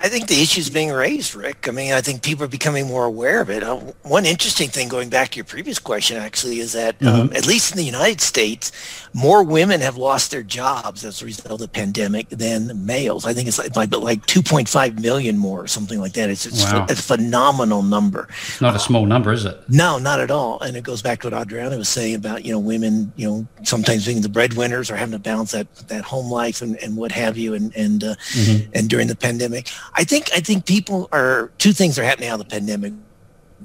I 0.03 0.09
think 0.09 0.27
the 0.27 0.41
issue 0.41 0.59
is 0.59 0.69
being 0.69 0.91
raised, 0.91 1.33
Rick. 1.33 1.65
I 1.65 1.71
mean, 1.71 1.93
I 1.93 2.01
think 2.01 2.23
people 2.23 2.43
are 2.43 2.49
becoming 2.49 2.87
more 2.87 3.05
aware 3.05 3.39
of 3.39 3.49
it. 3.49 3.63
Uh, 3.63 3.77
one 4.01 4.25
interesting 4.25 4.67
thing, 4.67 4.89
going 4.89 5.07
back 5.07 5.29
to 5.29 5.37
your 5.37 5.45
previous 5.45 5.79
question, 5.79 6.17
actually, 6.17 6.59
is 6.59 6.73
that 6.73 7.01
um, 7.01 7.07
mm-hmm. 7.07 7.21
um, 7.21 7.33
at 7.33 7.47
least 7.47 7.71
in 7.71 7.77
the 7.77 7.85
United 7.85 8.19
States, 8.19 8.73
more 9.13 9.43
women 9.43 9.79
have 9.79 9.95
lost 9.95 10.31
their 10.31 10.43
jobs 10.43 11.05
as 11.05 11.21
a 11.21 11.25
result 11.25 11.51
of 11.51 11.59
the 11.59 11.69
pandemic 11.69 12.27
than 12.27 12.85
males. 12.85 13.25
I 13.25 13.33
think 13.33 13.47
it's 13.47 13.57
like, 13.57 13.77
like, 13.77 13.95
like 13.95 14.25
2.5 14.25 14.99
million 14.99 15.37
more, 15.37 15.61
or 15.61 15.67
something 15.67 16.01
like 16.01 16.11
that. 16.13 16.29
It's, 16.29 16.45
it's 16.45 16.65
wow. 16.65 16.85
a 16.89 16.95
phenomenal 16.95 17.81
number. 17.81 18.27
Not 18.59 18.75
a 18.75 18.79
small 18.79 19.05
number, 19.05 19.31
is 19.31 19.45
it? 19.45 19.57
No, 19.69 19.99
not 19.99 20.19
at 20.19 20.31
all. 20.31 20.59
And 20.59 20.75
it 20.75 20.83
goes 20.83 21.01
back 21.01 21.21
to 21.21 21.29
what 21.29 21.41
Adriana 21.41 21.77
was 21.77 21.87
saying 21.87 22.15
about, 22.15 22.43
you 22.43 22.51
know, 22.51 22.59
women, 22.59 23.13
you 23.15 23.25
know, 23.25 23.47
sometimes 23.63 24.05
being 24.05 24.19
the 24.19 24.27
breadwinners 24.27 24.91
or 24.91 24.97
having 24.97 25.13
to 25.13 25.19
balance 25.19 25.51
that, 25.51 25.73
that 25.87 26.03
home 26.03 26.29
life 26.29 26.61
and, 26.61 26.75
and 26.83 26.97
what 26.97 27.13
have 27.13 27.37
you. 27.37 27.53
And, 27.53 27.73
and, 27.77 28.03
uh, 28.03 28.15
mm-hmm. 28.33 28.69
and 28.73 28.89
during 28.89 29.07
the 29.07 29.15
pandemic, 29.15 29.69
I 29.95 30.03
think 30.03 30.29
I 30.33 30.39
think 30.39 30.65
people 30.65 31.09
are 31.11 31.51
two 31.57 31.73
things 31.73 31.99
are 31.99 32.03
happening 32.03 32.29
out 32.29 32.39
of 32.39 32.47
the 32.47 32.51
pandemic. 32.51 32.93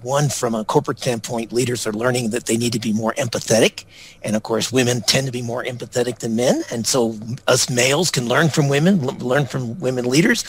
One, 0.03 0.29
from 0.29 0.55
a 0.55 0.65
corporate 0.65 1.01
standpoint, 1.01 1.53
leaders 1.53 1.85
are 1.85 1.93
learning 1.93 2.31
that 2.31 2.47
they 2.47 2.57
need 2.57 2.73
to 2.75 2.79
be 2.79 2.93
more 2.93 3.15
empathetic. 3.15 3.85
And 4.23 4.37
of 4.37 4.45
course, 4.45 4.71
women 4.71 5.01
tend 5.01 5.27
to 5.27 5.33
be 5.33 5.43
more 5.43 5.65
empathetic 5.65 6.21
than 6.21 6.37
men. 6.37 6.63
And 6.71 6.87
so 6.87 7.19
us 7.49 7.69
males 7.69 8.13
can 8.13 8.29
learn 8.29 8.49
from 8.49 8.69
women, 8.69 9.05
learn 9.19 9.47
from 9.47 9.81
women 9.81 10.05
leaders. 10.05 10.45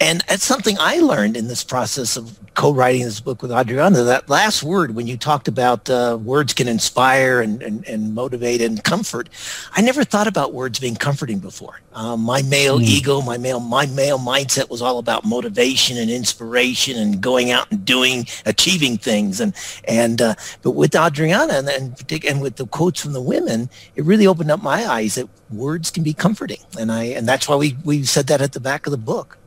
And 0.00 0.22
that's 0.26 0.44
something 0.44 0.76
I 0.80 1.00
learned 1.00 1.36
in 1.36 1.48
this 1.48 1.64
process 1.64 2.16
of 2.16 2.38
co-writing 2.58 3.02
this 3.02 3.20
book 3.20 3.40
with 3.40 3.52
Adriana. 3.52 4.02
That 4.02 4.28
last 4.28 4.64
word, 4.64 4.96
when 4.96 5.06
you 5.06 5.16
talked 5.16 5.46
about 5.46 5.88
uh, 5.88 6.18
words 6.20 6.52
can 6.52 6.66
inspire 6.66 7.40
and, 7.40 7.62
and, 7.62 7.86
and 7.86 8.16
motivate 8.16 8.60
and 8.60 8.82
comfort, 8.82 9.28
I 9.74 9.80
never 9.80 10.02
thought 10.02 10.26
about 10.26 10.52
words 10.52 10.80
being 10.80 10.96
comforting 10.96 11.38
before. 11.38 11.80
Um, 11.92 12.20
my 12.20 12.42
male 12.42 12.80
mm. 12.80 12.82
ego, 12.82 13.20
my 13.22 13.38
male, 13.38 13.60
my 13.60 13.86
male 13.86 14.18
mindset 14.18 14.70
was 14.70 14.82
all 14.82 14.98
about 14.98 15.24
motivation 15.24 15.98
and 15.98 16.10
inspiration 16.10 16.98
and 16.98 17.20
going 17.20 17.52
out 17.52 17.70
and 17.70 17.84
doing, 17.84 18.26
achieving 18.44 18.98
things. 18.98 19.40
And 19.40 19.54
and 19.84 20.20
uh, 20.20 20.34
but 20.62 20.72
with 20.72 20.96
Adriana 20.96 21.54
and 21.54 21.68
and, 21.68 22.24
and 22.24 22.42
with 22.42 22.56
the 22.56 22.66
quotes 22.66 23.00
from 23.00 23.12
the 23.12 23.22
women, 23.22 23.70
it 23.94 24.04
really 24.04 24.26
opened 24.26 24.50
up 24.50 24.60
my 24.64 24.84
eyes 24.84 25.14
that 25.14 25.28
words 25.48 25.92
can 25.92 26.02
be 26.02 26.12
comforting. 26.12 26.60
And 26.76 26.90
I 26.90 27.04
and 27.04 27.28
that's 27.28 27.48
why 27.48 27.54
we 27.54 27.76
we 27.84 28.02
said 28.02 28.26
that 28.26 28.40
at 28.40 28.52
the 28.52 28.60
back 28.60 28.88
of 28.88 28.90
the 28.90 28.98
book. 28.98 29.38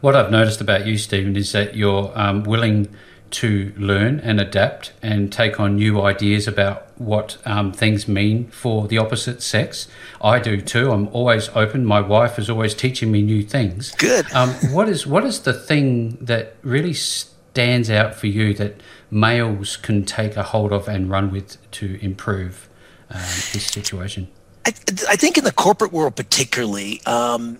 What 0.00 0.16
I've 0.16 0.30
noticed 0.30 0.60
about 0.60 0.86
you, 0.86 0.96
Steven, 0.96 1.36
is 1.36 1.52
that 1.52 1.76
you're 1.76 2.12
um, 2.18 2.44
willing 2.44 2.88
to 3.32 3.72
learn 3.76 4.18
and 4.20 4.40
adapt 4.40 4.92
and 5.02 5.32
take 5.32 5.60
on 5.60 5.76
new 5.76 6.00
ideas 6.00 6.48
about 6.48 6.88
what 6.98 7.38
um, 7.44 7.72
things 7.72 8.08
mean 8.08 8.48
for 8.48 8.88
the 8.88 8.98
opposite 8.98 9.42
sex. 9.42 9.88
I 10.20 10.38
do 10.38 10.60
too. 10.60 10.90
I'm 10.90 11.08
always 11.08 11.48
open. 11.50 11.84
My 11.84 12.00
wife 12.00 12.38
is 12.38 12.50
always 12.50 12.74
teaching 12.74 13.12
me 13.12 13.22
new 13.22 13.42
things. 13.42 13.92
Good. 13.92 14.30
Um, 14.32 14.50
what 14.72 14.88
is 14.88 15.06
what 15.06 15.24
is 15.24 15.40
the 15.40 15.52
thing 15.52 16.16
that 16.20 16.56
really 16.62 16.94
stands 16.94 17.90
out 17.90 18.14
for 18.14 18.26
you 18.26 18.54
that 18.54 18.80
males 19.10 19.76
can 19.76 20.04
take 20.04 20.36
a 20.36 20.42
hold 20.42 20.72
of 20.72 20.88
and 20.88 21.10
run 21.10 21.30
with 21.30 21.70
to 21.72 22.02
improve 22.04 22.68
um, 23.10 23.20
this 23.52 23.66
situation? 23.66 24.28
I, 24.66 24.74
I, 25.08 25.16
think 25.16 25.38
in 25.38 25.44
the 25.44 25.52
corporate 25.52 25.90
world, 25.90 26.16
particularly, 26.16 27.00
um, 27.06 27.58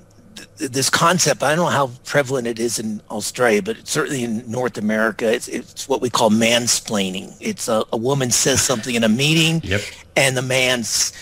this 0.69 0.91
concept, 0.91 1.43
I 1.43 1.55
don't 1.55 1.65
know 1.65 1.71
how 1.71 1.91
prevalent 2.05 2.47
it 2.47 2.59
is 2.59 2.79
in 2.79 3.01
Australia, 3.11 3.63
but 3.63 3.87
certainly 3.87 4.25
in 4.25 4.49
North 4.51 4.79
America, 4.79 5.33
it's, 5.33 5.49
it's 5.49 5.89
what 5.89 6.01
we 6.01 6.11
call 6.11 6.31
mansplaining. 6.31 7.35
It's 7.41 7.69
a, 7.69 7.85
a 7.93 7.97
woman 7.97 8.31
says 8.31 8.63
something 8.63 8.95
in 8.95 9.05
a 9.05 9.09
meeting 9.09 9.61
yep. 9.65 9.81
and 10.17 10.37
the 10.37 10.43
man's 10.43 11.13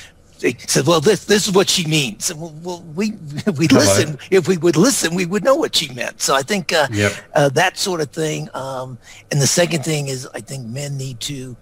they 0.41 0.55
said, 0.55 0.87
"Well, 0.87 1.01
this 1.01 1.25
this 1.25 1.47
is 1.47 1.55
what 1.55 1.69
she 1.69 1.87
means." 1.87 2.33
Well, 2.33 2.55
well 2.63 2.83
we 2.95 3.13
we 3.57 3.69
listen. 3.69 4.19
If 4.31 4.49
we 4.49 4.57
would 4.57 4.77
listen, 4.77 5.15
we 5.15 5.27
would 5.27 5.45
know 5.45 5.57
what 5.57 5.75
she 5.75 5.93
meant. 5.93 6.21
So 6.21 6.35
I 6.35 6.43
think 6.43 6.73
uh, 6.73 6.89
yep. 6.93 7.13
uh, 7.35 7.49
that 7.51 7.77
sort 7.77 8.01
of 8.01 8.11
thing. 8.11 8.49
Um, 8.55 8.99
and 9.31 9.41
the 9.41 9.47
second 9.47 9.85
thing 9.85 10.09
is, 10.09 10.29
I 10.35 10.41
think 10.41 10.67
men 10.67 10.97
need 10.97 11.21
to. 11.21 11.57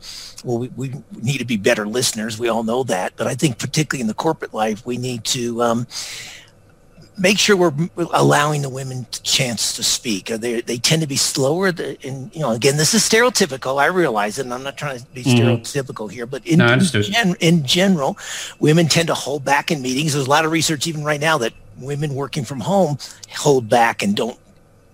Well, 0.45 0.59
we, 0.59 0.69
we 0.77 0.95
need 1.23 1.39
to 1.39 1.45
be 1.45 1.57
better 1.57 1.87
listeners. 1.87 2.39
We 2.39 2.49
all 2.49 2.63
know 2.63 2.83
that, 2.85 3.15
but 3.17 3.27
I 3.27 3.35
think 3.35 3.59
particularly 3.59 4.03
in 4.03 4.09
the 4.09 4.15
corporate 4.15 4.55
life, 4.55 4.85
we 4.85 4.99
need 4.99 5.25
to. 5.25 5.63
Um, 5.63 5.87
make 7.19 7.39
sure 7.39 7.57
we're 7.57 7.73
allowing 8.13 8.63
the 8.63 8.69
women 8.69 9.07
chance 9.23 9.75
to 9.77 9.83
speak. 9.83 10.27
They 10.27 10.61
they 10.61 10.79
tend 10.79 11.03
to 11.03 11.09
be 11.09 11.17
slower. 11.17 11.69
And 11.69 12.35
you 12.35 12.41
know, 12.41 12.53
again, 12.53 12.77
this 12.77 12.95
is 12.95 13.03
stereotypical. 13.03 13.81
I 13.81 13.87
realize 13.87 14.39
it, 14.39 14.43
and 14.43 14.55
I'm 14.55 14.63
not 14.63 14.77
trying 14.77 14.99
to 14.99 15.07
be 15.07 15.23
mm-hmm. 15.23 15.63
stereotypical 15.63 16.11
here, 16.11 16.27
but 16.27 16.47
in, 16.47 16.59
no, 16.59 16.79
in, 17.23 17.37
in 17.41 17.67
general, 17.67 18.19
women 18.59 18.89
tend 18.89 19.09
to 19.09 19.15
hold 19.15 19.45
back 19.45 19.71
in 19.71 19.83
meetings. 19.83 20.13
There's 20.13 20.27
a 20.27 20.31
lot 20.31 20.45
of 20.45 20.53
research 20.53 20.87
even 20.87 21.05
right 21.05 21.21
now 21.21 21.39
that 21.39 21.53
women 21.79 22.15
working 22.15 22.45
from 22.45 22.61
home 22.61 22.99
hold 23.31 23.69
back 23.69 24.03
and 24.03 24.17
don't 24.17 24.39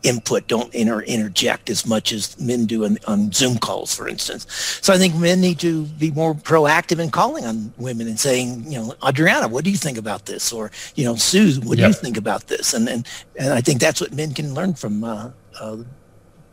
input, 0.03 0.47
don't 0.49 0.75
inter- 0.75 1.03
interject 1.03 1.71
as 1.71 1.87
much 1.87 2.13
as 2.13 2.39
men 2.41 2.67
do 2.67 2.85
on, 2.85 2.99
on 3.07 3.33
Zoom 3.33 3.59
calls, 3.59 3.95
for 3.95 4.09
instance. 4.09 4.47
So 4.83 4.93
I 4.93 4.99
think 4.99 5.15
men 5.15 5.41
need 5.41 5.59
to 5.61 5.85
be 5.85 6.11
more 6.11 6.35
proactive 6.35 6.99
in 6.99 7.11
calling 7.11 7.45
on 7.45 7.73
women 7.77 8.07
and 8.07 8.19
saying, 8.19 8.71
you 8.71 8.79
know, 8.79 8.95
Adriana, 9.07 9.49
what 9.49 9.65
do 9.65 9.71
you 9.71 9.77
think 9.77 9.99
about 9.99 10.27
this? 10.27 10.53
Or, 10.53 10.71
you 10.95 11.05
know, 11.05 11.17
Sue, 11.17 11.61
what 11.61 11.79
do 11.79 11.87
you 11.87 11.93
think 11.93 12.17
about 12.17 12.49
this? 12.49 12.75
And, 12.75 12.89
and, 12.89 13.07
and 13.37 13.53
I 13.53 13.61
think 13.61 13.81
that's 13.81 14.01
what 14.01 14.13
men 14.13 14.35
can 14.35 14.55
learn 14.55 14.75
from 14.75 15.05
uh, 15.05 15.31
uh, 15.61 15.79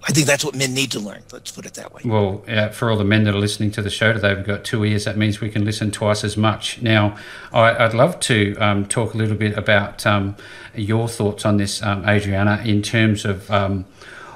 I 0.04 0.12
think 0.12 0.28
that's 0.28 0.46
what 0.46 0.56
men 0.56 0.74
need 0.74 0.92
to 0.92 1.00
learn. 1.00 1.24
Let's 1.32 1.52
put 1.52 1.66
it 1.66 1.74
that 1.74 1.94
way. 1.94 2.02
Well, 2.06 2.44
uh, 2.48 2.70
for 2.70 2.90
all 2.90 2.98
the 2.98 3.04
men 3.04 3.26
that 3.26 3.36
are 3.36 3.40
listening 3.40 3.72
to 3.72 3.82
the 3.82 3.90
show 3.90 4.14
today, 4.14 4.34
we've 4.34 4.46
got 4.46 4.64
two 4.64 4.86
ears. 4.86 5.06
That 5.06 5.18
means 5.18 5.42
we 5.42 5.50
can 5.50 5.66
listen 5.66 5.92
twice 5.92 6.24
as 6.24 6.38
much. 6.38 6.82
Now, 6.82 7.18
I, 7.52 7.86
would 7.86 7.94
love 7.94 8.20
to 8.22 8.56
um, 8.58 8.86
talk 8.86 9.14
a 9.14 9.18
little 9.18 9.36
bit 9.36 9.58
about 9.58 10.06
um, 10.06 10.38
your 10.74 11.08
thoughts 11.08 11.46
on 11.46 11.58
this, 11.58 11.84
um, 11.84 12.08
Adriana, 12.08 12.62
in 12.64 12.82
terms 12.82 13.26
of 13.26 13.52
um, 13.52 13.86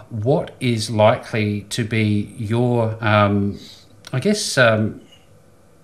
what 0.10 0.54
is 0.60 0.90
likely 0.90 1.62
to 1.70 1.86
be 1.86 2.34
your, 2.38 2.98
um, 3.04 3.58
I 4.12 4.20
guess, 4.20 4.58
um, 4.58 5.02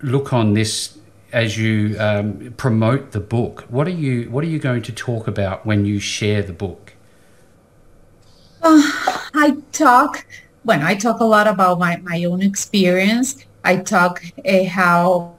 look 0.02 0.32
on 0.32 0.52
this 0.52 0.98
as 1.32 1.56
you 1.56 1.94
promote 2.56 3.12
the 3.12 3.20
book. 3.20 3.62
What 3.68 3.86
are 3.86 3.92
you 3.92 4.30
What 4.30 4.44
are 4.44 4.48
you 4.48 4.58
going 4.58 4.82
to 4.82 4.92
talk 4.92 5.26
about 5.26 5.64
when 5.64 5.84
you 5.84 6.00
share 6.00 6.42
the 6.42 6.52
book? 6.52 6.89
Uh, 8.62 8.82
I 9.34 9.56
talk, 9.72 10.26
when 10.64 10.82
I 10.82 10.94
talk 10.94 11.20
a 11.20 11.24
lot 11.24 11.46
about 11.46 11.78
my, 11.78 11.96
my 11.98 12.24
own 12.24 12.42
experience. 12.42 13.44
I 13.64 13.76
talk 13.76 14.22
uh, 14.46 14.64
how, 14.64 15.36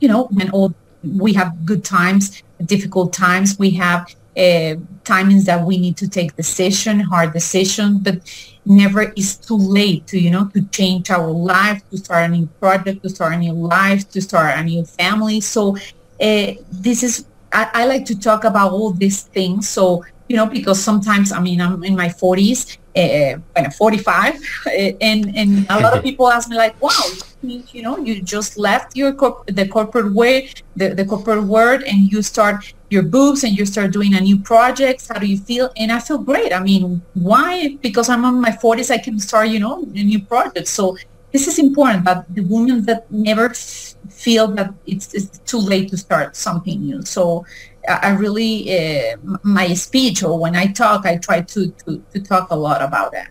you 0.00 0.08
know, 0.08 0.24
when 0.24 0.50
all 0.50 0.74
we 1.02 1.32
have 1.34 1.64
good 1.64 1.84
times, 1.84 2.42
difficult 2.64 3.12
times, 3.12 3.58
we 3.58 3.70
have 3.70 4.14
uh, 4.36 4.76
timings 5.04 5.44
that 5.44 5.64
we 5.64 5.78
need 5.78 5.96
to 5.96 6.08
take 6.08 6.36
decision, 6.36 7.00
hard 7.00 7.32
decision, 7.32 7.98
but 7.98 8.18
never 8.66 9.12
is 9.12 9.36
too 9.36 9.56
late 9.56 10.06
to, 10.08 10.18
you 10.18 10.30
know, 10.30 10.46
to 10.48 10.62
change 10.66 11.10
our 11.10 11.30
life, 11.30 11.82
to 11.90 11.96
start 11.96 12.24
a 12.24 12.28
new 12.28 12.46
project, 12.60 13.02
to 13.02 13.08
start 13.08 13.34
a 13.34 13.38
new 13.38 13.54
life, 13.54 14.10
to 14.10 14.20
start 14.20 14.58
a 14.58 14.62
new 14.62 14.84
family. 14.84 15.40
So 15.40 15.76
uh, 16.20 16.52
this 16.70 17.02
is, 17.02 17.26
I, 17.52 17.70
I 17.72 17.86
like 17.86 18.04
to 18.06 18.18
talk 18.18 18.44
about 18.44 18.72
all 18.72 18.90
these 18.90 19.22
things. 19.22 19.68
So 19.68 20.04
you 20.28 20.36
know, 20.36 20.46
because 20.46 20.82
sometimes, 20.82 21.32
I 21.32 21.40
mean, 21.40 21.60
I'm 21.60 21.82
in 21.84 21.94
my 21.96 22.08
40s, 22.08 22.78
uh, 22.96 23.38
when 23.52 23.64
I'm 23.66 23.70
45, 23.70 24.34
and, 25.00 25.36
and 25.36 25.66
a 25.70 25.80
lot 25.80 25.96
of 25.96 26.02
people 26.08 26.28
ask 26.28 26.48
me 26.48 26.56
like, 26.56 26.80
wow, 26.82 27.02
you 27.42 27.82
know, 27.82 27.98
you 27.98 28.22
just 28.22 28.58
left 28.58 28.96
your 28.96 29.12
corp- 29.12 29.46
the 29.46 29.68
corporate 29.68 30.12
way, 30.12 30.50
the, 30.74 30.94
the 30.94 31.04
corporate 31.04 31.44
world, 31.44 31.82
and 31.82 32.10
you 32.10 32.22
start 32.22 32.74
your 32.90 33.02
books 33.02 33.44
and 33.44 33.56
you 33.56 33.66
start 33.66 33.92
doing 33.92 34.14
a 34.14 34.20
new 34.20 34.38
projects. 34.38 35.08
How 35.08 35.18
do 35.18 35.26
you 35.26 35.38
feel? 35.38 35.70
And 35.76 35.92
I 35.92 36.00
feel 36.00 36.18
great. 36.18 36.52
I 36.52 36.60
mean, 36.60 37.02
why? 37.14 37.76
Because 37.80 38.08
I'm 38.08 38.24
in 38.24 38.40
my 38.40 38.50
40s, 38.50 38.90
I 38.90 38.98
can 38.98 39.18
start, 39.18 39.48
you 39.48 39.60
know, 39.60 39.82
a 39.82 40.02
new 40.02 40.22
project. 40.22 40.68
So 40.68 40.96
this 41.32 41.46
is 41.46 41.58
important 41.58 42.04
that 42.04 42.24
the 42.34 42.42
women 42.42 42.84
that 42.86 43.10
never 43.10 43.50
f- 43.50 43.94
feel 44.08 44.48
that 44.48 44.72
it's, 44.86 45.12
it's 45.14 45.38
too 45.40 45.58
late 45.58 45.90
to 45.90 45.96
start 45.96 46.36
something 46.36 46.80
new. 46.80 47.02
So 47.02 47.44
I 47.88 48.10
really, 48.10 49.12
uh, 49.12 49.16
my 49.42 49.74
speech 49.74 50.22
or 50.22 50.38
when 50.38 50.56
I 50.56 50.66
talk, 50.66 51.06
I 51.06 51.16
try 51.16 51.42
to, 51.42 51.70
to, 51.70 52.02
to 52.12 52.20
talk 52.20 52.50
a 52.50 52.56
lot 52.56 52.82
about 52.82 53.12
that. 53.12 53.30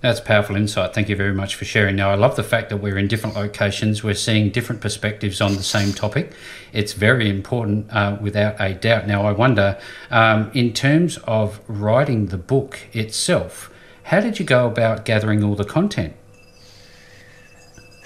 That's 0.00 0.20
powerful 0.20 0.54
insight. 0.54 0.94
Thank 0.94 1.08
you 1.08 1.16
very 1.16 1.34
much 1.34 1.56
for 1.56 1.64
sharing. 1.64 1.96
Now, 1.96 2.10
I 2.10 2.14
love 2.14 2.36
the 2.36 2.44
fact 2.44 2.68
that 2.68 2.76
we're 2.76 2.98
in 2.98 3.08
different 3.08 3.34
locations. 3.34 4.04
We're 4.04 4.14
seeing 4.14 4.50
different 4.50 4.80
perspectives 4.80 5.40
on 5.40 5.56
the 5.56 5.62
same 5.64 5.92
topic. 5.92 6.32
It's 6.72 6.92
very 6.92 7.28
important, 7.28 7.92
uh, 7.92 8.16
without 8.20 8.60
a 8.60 8.74
doubt. 8.74 9.08
Now, 9.08 9.26
I 9.26 9.32
wonder, 9.32 9.76
um, 10.12 10.52
in 10.54 10.72
terms 10.72 11.18
of 11.24 11.60
writing 11.66 12.26
the 12.26 12.38
book 12.38 12.78
itself, 12.92 13.72
how 14.04 14.20
did 14.20 14.38
you 14.38 14.44
go 14.44 14.68
about 14.68 15.04
gathering 15.04 15.42
all 15.42 15.56
the 15.56 15.64
content? 15.64 16.14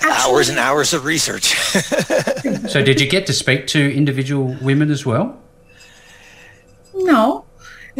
Actually, 0.00 0.32
hours 0.32 0.48
and 0.48 0.58
hours 0.58 0.94
of 0.94 1.04
research. 1.04 1.54
so, 2.68 2.82
did 2.82 3.02
you 3.02 3.08
get 3.08 3.26
to 3.26 3.34
speak 3.34 3.66
to 3.68 3.94
individual 3.94 4.56
women 4.62 4.90
as 4.90 5.04
well? 5.04 5.41
No, 7.04 7.44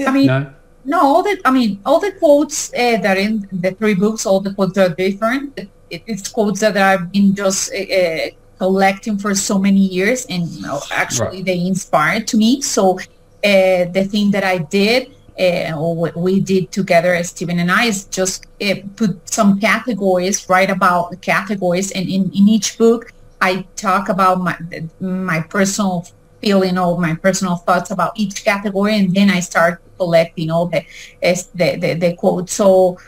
I 0.06 0.12
mean, 0.12 0.26
no. 0.26 0.52
no. 0.84 1.00
all 1.00 1.22
the 1.22 1.40
I 1.44 1.50
mean, 1.50 1.80
all 1.84 2.00
the 2.00 2.12
quotes 2.12 2.72
uh, 2.72 2.98
that 3.02 3.16
are 3.16 3.20
in 3.20 3.48
the 3.52 3.72
three 3.72 3.94
books, 3.94 4.26
all 4.26 4.40
the 4.40 4.54
quotes 4.54 4.78
are 4.78 4.88
different. 4.88 5.58
It, 5.90 6.02
it's 6.06 6.28
quotes 6.28 6.60
that 6.60 6.76
I've 6.76 7.12
been 7.12 7.34
just 7.34 7.72
uh, 7.74 8.30
collecting 8.58 9.18
for 9.18 9.34
so 9.34 9.58
many 9.58 9.80
years, 9.80 10.26
and 10.26 10.48
you 10.48 10.62
know, 10.62 10.80
actually 10.90 11.38
right. 11.38 11.44
they 11.44 11.66
inspired 11.66 12.26
to 12.28 12.36
me. 12.36 12.60
So 12.62 12.98
uh, 12.98 13.04
the 13.42 14.06
thing 14.10 14.30
that 14.32 14.44
I 14.44 14.58
did. 14.58 15.16
Uh, 15.40 15.72
or 15.78 15.96
what 15.96 16.14
we 16.14 16.40
did 16.40 16.70
together, 16.70 17.20
Steven 17.24 17.58
and 17.58 17.72
I, 17.72 17.86
is 17.86 18.04
just 18.04 18.46
uh, 18.60 18.74
put 18.96 19.26
some 19.26 19.58
categories, 19.58 20.46
write 20.46 20.68
about 20.70 21.10
the 21.10 21.16
categories, 21.16 21.90
and 21.92 22.06
in, 22.06 22.30
in 22.34 22.50
each 22.50 22.76
book, 22.76 23.14
I 23.40 23.66
talk 23.74 24.10
about 24.10 24.40
my 24.40 24.56
my 25.00 25.40
personal 25.40 26.06
feeling 26.42 26.76
all 26.76 27.00
my 27.00 27.14
personal 27.14 27.56
thoughts 27.56 27.90
about 27.90 28.12
each 28.16 28.44
category, 28.44 28.94
and 28.98 29.14
then 29.14 29.30
I 29.30 29.40
start 29.40 29.80
collecting 29.96 30.50
all 30.50 30.66
the 30.66 30.84
the, 31.22 31.78
the, 31.82 31.94
the 31.94 32.10
quotes. 32.14 32.52
So, 32.52 32.98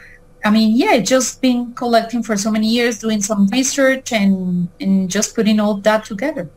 I 0.44 0.50
mean, 0.50 0.76
yeah, 0.76 0.98
just 1.14 1.42
been 1.42 1.74
collecting 1.74 2.22
for 2.22 2.36
so 2.36 2.50
many 2.50 2.68
years, 2.68 3.00
doing 3.00 3.20
some 3.20 3.48
research, 3.48 4.12
and 4.12 4.68
and 4.80 5.10
just 5.10 5.34
putting 5.34 5.60
all 5.60 5.74
that 5.88 6.04
together. 6.04 6.48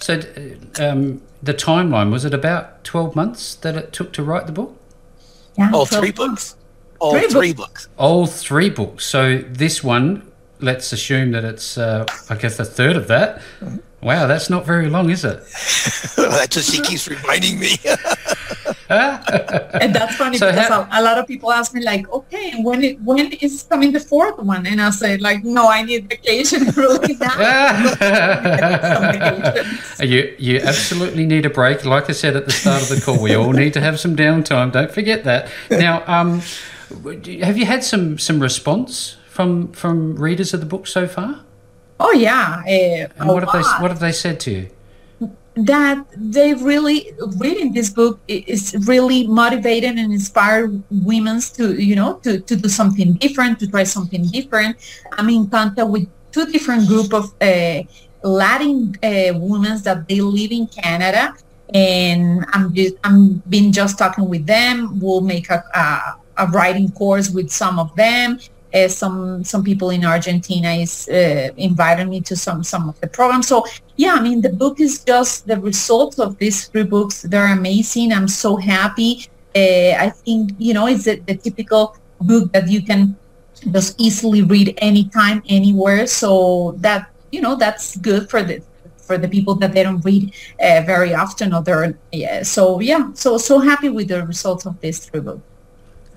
So, 0.00 0.20
um, 0.78 1.22
the 1.42 1.54
timeline 1.54 2.10
was 2.10 2.24
it 2.24 2.34
about 2.34 2.84
twelve 2.84 3.14
months 3.14 3.54
that 3.62 3.76
it 3.76 3.92
took 3.92 4.12
to 4.14 4.22
write 4.22 4.46
the 4.46 4.52
book? 4.52 4.76
Yeah, 5.56 5.70
all 5.72 5.86
three 5.86 6.12
books. 6.12 6.56
All 6.98 7.12
three, 7.12 7.28
three 7.28 7.52
books. 7.54 7.86
books. 7.86 7.88
All 7.96 8.26
three 8.26 8.70
books. 8.70 9.04
So 9.06 9.38
this 9.48 9.82
one, 9.82 10.30
let's 10.60 10.92
assume 10.92 11.32
that 11.32 11.44
it's, 11.44 11.78
uh, 11.78 12.04
I 12.28 12.34
guess, 12.34 12.58
a 12.58 12.64
third 12.64 12.96
of 12.96 13.08
that. 13.08 13.40
Mm-hmm. 13.60 13.78
Wow, 14.02 14.26
that's 14.26 14.48
not 14.48 14.64
very 14.64 14.88
long, 14.88 15.10
is 15.10 15.24
it? 15.24 15.40
that's 16.16 16.56
what 16.56 16.64
she 16.64 16.80
keeps 16.80 17.06
reminding 17.06 17.58
me. 17.58 17.76
and 18.90 19.94
that's 19.94 20.16
funny 20.16 20.38
so 20.38 20.50
because 20.50 20.68
ha- 20.68 20.88
a 20.92 21.02
lot 21.02 21.18
of 21.18 21.26
people 21.26 21.52
ask 21.52 21.74
me 21.74 21.82
like, 21.82 22.10
okay, 22.10 22.60
when 22.62 22.82
it 22.82 23.00
when 23.02 23.30
is 23.32 23.62
coming 23.64 23.92
the 23.92 24.00
fourth 24.00 24.38
one? 24.38 24.66
And 24.66 24.80
I 24.80 24.90
say 24.90 25.18
like, 25.18 25.44
no, 25.44 25.68
I 25.68 25.82
need 25.82 26.08
vacation 26.08 26.64
really 26.76 27.14
now. 27.16 27.94
you 30.00 30.34
you 30.38 30.60
absolutely 30.60 31.26
need 31.26 31.44
a 31.44 31.50
break. 31.50 31.84
Like 31.84 32.08
I 32.08 32.12
said 32.12 32.36
at 32.36 32.46
the 32.46 32.52
start 32.52 32.82
of 32.82 32.88
the 32.88 33.00
call, 33.00 33.20
we 33.20 33.34
all 33.34 33.52
need 33.52 33.74
to 33.74 33.80
have 33.80 34.00
some 34.00 34.16
downtime. 34.16 34.72
Don't 34.72 34.90
forget 34.90 35.24
that. 35.24 35.48
Now, 35.70 36.02
um, 36.06 36.40
have 37.42 37.58
you 37.58 37.66
had 37.66 37.84
some 37.84 38.18
some 38.18 38.40
response 38.40 39.18
from 39.28 39.72
from 39.72 40.16
readers 40.16 40.54
of 40.54 40.60
the 40.60 40.66
book 40.66 40.86
so 40.86 41.06
far? 41.06 41.44
Oh 42.00 42.12
yeah. 42.12 42.62
Uh, 42.66 43.22
and 43.22 43.28
what 43.28 43.44
have 43.44 43.52
they 43.52 43.62
What 43.82 43.90
have 43.90 44.00
they 44.00 44.12
said 44.12 44.40
to 44.40 44.50
you? 44.50 44.70
that 45.56 46.06
they 46.16 46.54
really 46.54 47.12
reading 47.38 47.72
this 47.72 47.90
book 47.90 48.20
is 48.28 48.74
really 48.86 49.26
motivated 49.26 49.98
and 49.98 50.12
inspired 50.12 50.82
women 50.90 51.40
to 51.40 51.74
you 51.74 51.96
know 51.96 52.14
to, 52.22 52.40
to 52.40 52.56
do 52.56 52.68
something 52.68 53.14
different 53.14 53.58
to 53.58 53.66
try 53.66 53.82
something 53.82 54.24
different 54.28 54.76
i'm 55.18 55.28
in 55.28 55.48
contact 55.50 55.88
with 55.88 56.08
two 56.30 56.46
different 56.46 56.86
group 56.86 57.12
of 57.12 57.34
uh, 57.42 57.82
latin 58.22 58.94
uh, 59.02 59.32
women 59.38 59.76
that 59.82 60.06
they 60.08 60.20
live 60.20 60.52
in 60.52 60.68
canada 60.68 61.34
and 61.74 62.46
i'm 62.52 62.72
just 62.72 62.94
i'm 63.02 63.34
been 63.50 63.72
just 63.72 63.98
talking 63.98 64.28
with 64.28 64.46
them 64.46 65.00
we'll 65.00 65.20
make 65.20 65.50
a, 65.50 65.64
a, 65.74 66.44
a 66.44 66.46
writing 66.52 66.90
course 66.92 67.28
with 67.28 67.50
some 67.50 67.78
of 67.78 67.94
them 67.96 68.38
uh, 68.74 68.88
some 68.88 69.42
some 69.44 69.64
people 69.64 69.90
in 69.90 70.04
Argentina 70.04 70.70
is 70.72 71.08
uh, 71.08 71.48
inviting 71.56 72.08
me 72.08 72.20
to 72.20 72.36
some 72.36 72.62
some 72.62 72.88
of 72.88 73.00
the 73.00 73.06
programs. 73.06 73.48
So 73.48 73.64
yeah, 73.96 74.14
I 74.14 74.20
mean 74.20 74.40
the 74.40 74.50
book 74.50 74.80
is 74.80 75.04
just 75.04 75.46
the 75.46 75.58
result 75.60 76.18
of 76.18 76.38
these 76.38 76.68
three 76.68 76.84
books. 76.84 77.22
They're 77.22 77.52
amazing. 77.52 78.12
I'm 78.12 78.28
so 78.28 78.56
happy. 78.56 79.28
Uh, 79.54 79.98
I 79.98 80.10
think 80.10 80.52
you 80.58 80.74
know 80.74 80.86
it's 80.86 81.04
the, 81.04 81.16
the, 81.26 81.36
typical 81.36 81.96
book 82.20 82.52
that 82.52 82.68
you 82.68 82.82
can 82.82 83.16
just 83.72 84.00
easily 84.00 84.42
read 84.42 84.78
anytime, 84.78 85.42
anywhere. 85.48 86.06
So 86.06 86.76
that 86.78 87.10
you 87.32 87.40
know 87.40 87.56
that's 87.56 87.96
good 87.96 88.30
for 88.30 88.42
the 88.42 88.62
for 88.96 89.18
the 89.18 89.28
people 89.28 89.56
that 89.56 89.72
they 89.72 89.82
don't 89.82 90.04
read 90.04 90.32
uh, 90.62 90.82
very 90.86 91.14
often. 91.14 91.52
Or 91.52 91.62
they're 91.62 91.98
yeah. 92.12 92.44
So 92.44 92.78
yeah, 92.80 93.10
so 93.14 93.38
so 93.38 93.58
happy 93.58 93.88
with 93.88 94.08
the 94.08 94.24
results 94.24 94.66
of 94.66 94.80
these 94.80 95.00
three 95.00 95.20
books. 95.20 95.42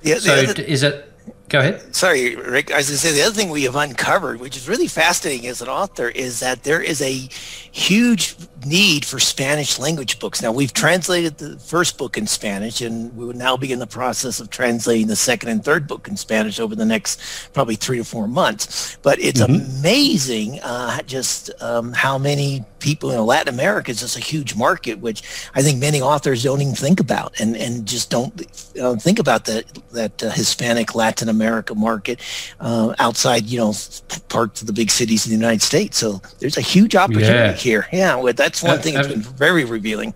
Yeah, 0.04 0.20
so 0.20 0.36
is 0.36 0.84
it 0.84 1.13
Go 1.54 1.60
ahead. 1.60 1.96
Sorry, 1.96 2.36
Rick. 2.36 2.72
I 2.72 2.78
was 2.78 2.88
going 2.88 2.98
to 2.98 2.98
say 2.98 3.12
the 3.12 3.22
other 3.22 3.36
thing 3.36 3.52
we 3.52 3.62
have 3.66 3.76
uncovered, 3.76 4.40
which 4.40 4.58
is 4.58 4.68
really 4.68 4.88
fascinating 4.88 5.46
as 5.46 5.62
an 5.62 5.68
author, 5.68 6.10
is 6.10 6.40
that 6.40 6.64
there 6.64 6.82
is 6.82 7.00
a 7.00 7.12
huge 7.12 8.36
need 8.66 9.06
for 9.06 9.20
Spanish 9.20 9.78
language 9.78 10.18
books. 10.18 10.42
Now, 10.42 10.52
we've 10.52 10.74
translated 10.74 11.38
the 11.38 11.60
first 11.60 12.00
book 12.00 12.18
in 12.18 12.26
Spanish, 12.26 12.82
and 12.82 13.16
we 13.16 13.24
will 13.24 13.36
now 13.36 13.56
be 13.56 13.72
in 13.72 13.78
the 13.78 13.86
process 13.86 14.40
of 14.40 14.50
translating 14.50 15.06
the 15.06 15.16
second 15.16 15.50
and 15.50 15.64
third 15.64 15.88
book 15.88 16.08
in 16.08 16.18
Spanish 16.18 16.60
over 16.60 16.76
the 16.76 16.86
next 16.86 17.22
probably 17.54 17.76
three 17.76 17.98
to 17.98 18.04
four 18.04 18.28
months. 18.28 18.98
But 19.04 19.20
it's 19.20 19.40
mm-hmm. 19.40 19.80
amazing 19.80 20.60
uh, 20.64 21.04
just 21.04 21.52
um, 21.62 21.94
how 21.94 22.18
many 22.18 22.66
people 22.80 23.12
in 23.12 23.26
Latin 23.26 23.54
America 23.54 23.92
is 23.92 24.02
just 24.02 24.18
a 24.18 24.20
huge 24.20 24.56
market, 24.56 25.00
which 25.00 25.24
I 25.56 25.62
think 25.62 25.80
many 25.80 26.02
authors 26.02 26.44
don't 26.44 26.62
even 26.62 26.76
think 26.76 27.00
about, 27.00 27.40
and, 27.40 27.56
and 27.56 27.88
just 27.88 28.10
don't 28.10 28.34
uh, 28.80 28.96
think 28.96 29.20
about 29.20 29.46
that 29.46 29.66
that 29.92 30.22
uh, 30.22 30.32
Hispanic 30.32 30.94
Latin 30.94 31.30
America 31.44 31.76
market 31.76 32.22
uh, 32.62 32.96
outside, 33.00 33.46
you 33.46 33.60
know, 33.60 33.74
parts 34.30 34.62
of 34.62 34.68
the 34.68 34.74
big 34.74 34.90
cities 34.90 35.26
in 35.26 35.32
the 35.32 35.38
United 35.38 35.62
States. 35.62 35.98
So 35.98 36.22
there's 36.40 36.58
a 36.58 36.62
huge 36.62 36.96
opportunity 36.96 37.28
yeah. 37.28 37.52
here. 37.54 37.88
Yeah, 37.92 38.16
with 38.16 38.38
that 38.38 38.54
that's 38.54 38.64
one 38.64 38.80
thing 38.80 38.94
that's 38.94 39.08
been 39.08 39.22
very 39.22 39.66
revealing. 39.66 40.14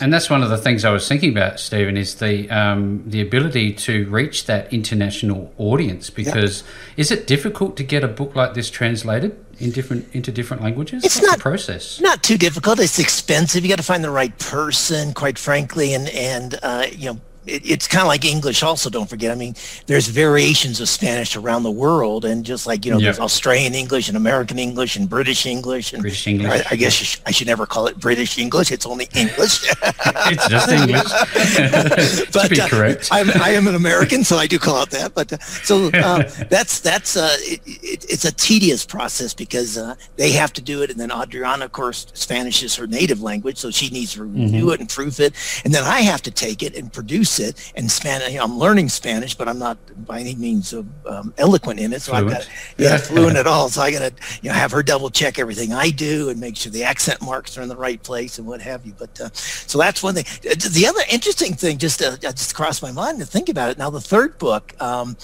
And 0.00 0.12
that's 0.12 0.28
one 0.28 0.42
of 0.42 0.50
the 0.50 0.58
things 0.58 0.84
I 0.84 0.90
was 0.90 1.06
thinking 1.06 1.30
about, 1.30 1.60
Steven, 1.60 1.96
is 1.96 2.16
the 2.16 2.50
um, 2.50 3.04
the 3.06 3.20
ability 3.20 3.74
to 3.74 4.06
reach 4.06 4.46
that 4.46 4.72
international 4.72 5.52
audience. 5.56 6.10
Because 6.10 6.62
yep. 6.62 6.70
is 6.96 7.10
it 7.10 7.26
difficult 7.26 7.76
to 7.76 7.84
get 7.84 8.02
a 8.02 8.08
book 8.08 8.34
like 8.34 8.54
this 8.54 8.70
translated 8.70 9.38
in 9.58 9.70
different 9.70 10.12
into 10.12 10.32
different 10.32 10.62
languages? 10.62 11.04
It's 11.04 11.16
What's 11.16 11.28
not 11.28 11.38
process. 11.38 12.00
Not 12.00 12.22
too 12.22 12.38
difficult. 12.38 12.80
It's 12.80 12.98
expensive. 12.98 13.62
You 13.64 13.68
got 13.68 13.76
to 13.76 13.84
find 13.84 14.02
the 14.02 14.10
right 14.10 14.36
person, 14.38 15.12
quite 15.12 15.38
frankly, 15.38 15.94
and 15.94 16.08
and 16.08 16.58
uh, 16.62 16.86
you 16.90 17.12
know 17.12 17.20
it, 17.46 17.68
it's 17.68 17.86
kind 17.86 18.02
of 18.02 18.08
like 18.08 18.24
English 18.24 18.62
also, 18.62 18.90
don't 18.90 19.08
forget. 19.08 19.30
I 19.30 19.34
mean, 19.34 19.54
there's 19.86 20.08
variations 20.08 20.80
of 20.80 20.88
Spanish 20.88 21.36
around 21.36 21.62
the 21.62 21.70
world. 21.70 22.24
And 22.24 22.44
just 22.44 22.66
like, 22.66 22.84
you 22.84 22.92
know, 22.92 22.98
yep. 22.98 23.16
there's 23.16 23.20
Australian 23.20 23.74
English 23.74 24.08
and 24.08 24.16
American 24.16 24.58
English 24.58 24.96
and 24.96 25.08
British 25.08 25.46
English. 25.46 25.92
And 25.92 26.02
British 26.02 26.26
English. 26.26 26.50
I, 26.50 26.64
I 26.70 26.76
guess 26.76 26.92
sh- 26.92 27.20
I 27.26 27.30
should 27.30 27.46
never 27.46 27.66
call 27.66 27.86
it 27.86 27.98
British 27.98 28.38
English. 28.38 28.72
It's 28.72 28.86
only 28.86 29.08
English. 29.14 29.70
it's 29.82 30.48
just 30.48 30.68
English. 30.70 32.30
but, 32.32 32.50
be 32.50 32.60
uh, 32.60 32.68
correct. 32.68 33.08
I'm, 33.10 33.30
I 33.30 33.50
am 33.50 33.66
an 33.66 33.74
American, 33.74 34.24
so 34.24 34.36
I 34.36 34.46
do 34.46 34.58
call 34.58 34.82
it 34.82 34.90
that. 34.90 35.14
But 35.14 35.32
uh, 35.32 35.38
so 35.38 35.88
uh, 35.94 36.22
that's, 36.48 36.80
that's 36.80 37.16
uh, 37.16 37.36
it, 37.40 37.60
it, 37.66 38.04
it's 38.08 38.24
a 38.24 38.32
tedious 38.32 38.84
process 38.84 39.34
because 39.34 39.76
uh, 39.76 39.94
they 40.16 40.32
have 40.32 40.52
to 40.54 40.62
do 40.62 40.82
it. 40.82 40.90
And 40.90 40.98
then 40.98 41.10
Adriana, 41.10 41.66
of 41.66 41.72
course, 41.72 42.06
Spanish 42.14 42.62
is 42.62 42.74
her 42.76 42.86
native 42.86 43.22
language. 43.22 43.58
So 43.58 43.70
she 43.70 43.90
needs 43.90 44.14
to 44.14 44.24
review 44.24 44.64
mm-hmm. 44.64 44.68
it 44.70 44.80
and 44.80 44.88
proof 44.88 45.20
it. 45.20 45.34
And 45.64 45.74
then 45.74 45.84
I 45.84 46.00
have 46.00 46.22
to 46.22 46.30
take 46.30 46.62
it 46.62 46.74
and 46.74 46.92
produce 46.92 47.33
it. 47.38 47.72
And 47.76 47.90
Spanish, 47.90 48.30
you 48.30 48.38
know, 48.38 48.44
I'm 48.44 48.58
learning 48.58 48.88
Spanish, 48.88 49.34
but 49.34 49.48
I'm 49.48 49.58
not 49.58 49.78
by 50.06 50.20
any 50.20 50.34
means 50.34 50.72
um, 50.72 51.34
eloquent 51.38 51.80
in 51.80 51.92
it. 51.92 52.02
So 52.02 52.12
fluent. 52.12 52.26
I've 52.26 52.38
got, 52.38 52.50
yeah, 52.78 52.96
fluent 52.98 53.36
at 53.36 53.46
all. 53.46 53.68
So 53.68 53.82
I 53.82 53.90
got 53.90 54.00
to, 54.00 54.12
you 54.42 54.50
know, 54.50 54.54
have 54.54 54.70
her 54.72 54.82
double 54.82 55.10
check 55.10 55.38
everything 55.38 55.72
I 55.72 55.90
do 55.90 56.28
and 56.28 56.40
make 56.40 56.56
sure 56.56 56.72
the 56.72 56.84
accent 56.84 57.22
marks 57.22 57.56
are 57.58 57.62
in 57.62 57.68
the 57.68 57.76
right 57.76 58.02
place 58.02 58.38
and 58.38 58.46
what 58.46 58.60
have 58.60 58.84
you. 58.86 58.94
But 58.98 59.20
uh, 59.20 59.30
so 59.32 59.78
that's 59.78 60.02
one 60.02 60.14
thing. 60.14 60.24
Uh, 60.50 60.54
the 60.70 60.86
other 60.86 61.02
interesting 61.10 61.54
thing, 61.54 61.78
just 61.78 62.02
uh, 62.02 62.16
just 62.16 62.54
crossed 62.54 62.82
my 62.82 62.92
mind 62.92 63.18
to 63.20 63.26
think 63.26 63.48
about 63.48 63.70
it. 63.70 63.78
Now 63.78 63.90
the 63.90 64.00
third 64.00 64.38
book. 64.38 64.74
Um, 64.80 65.16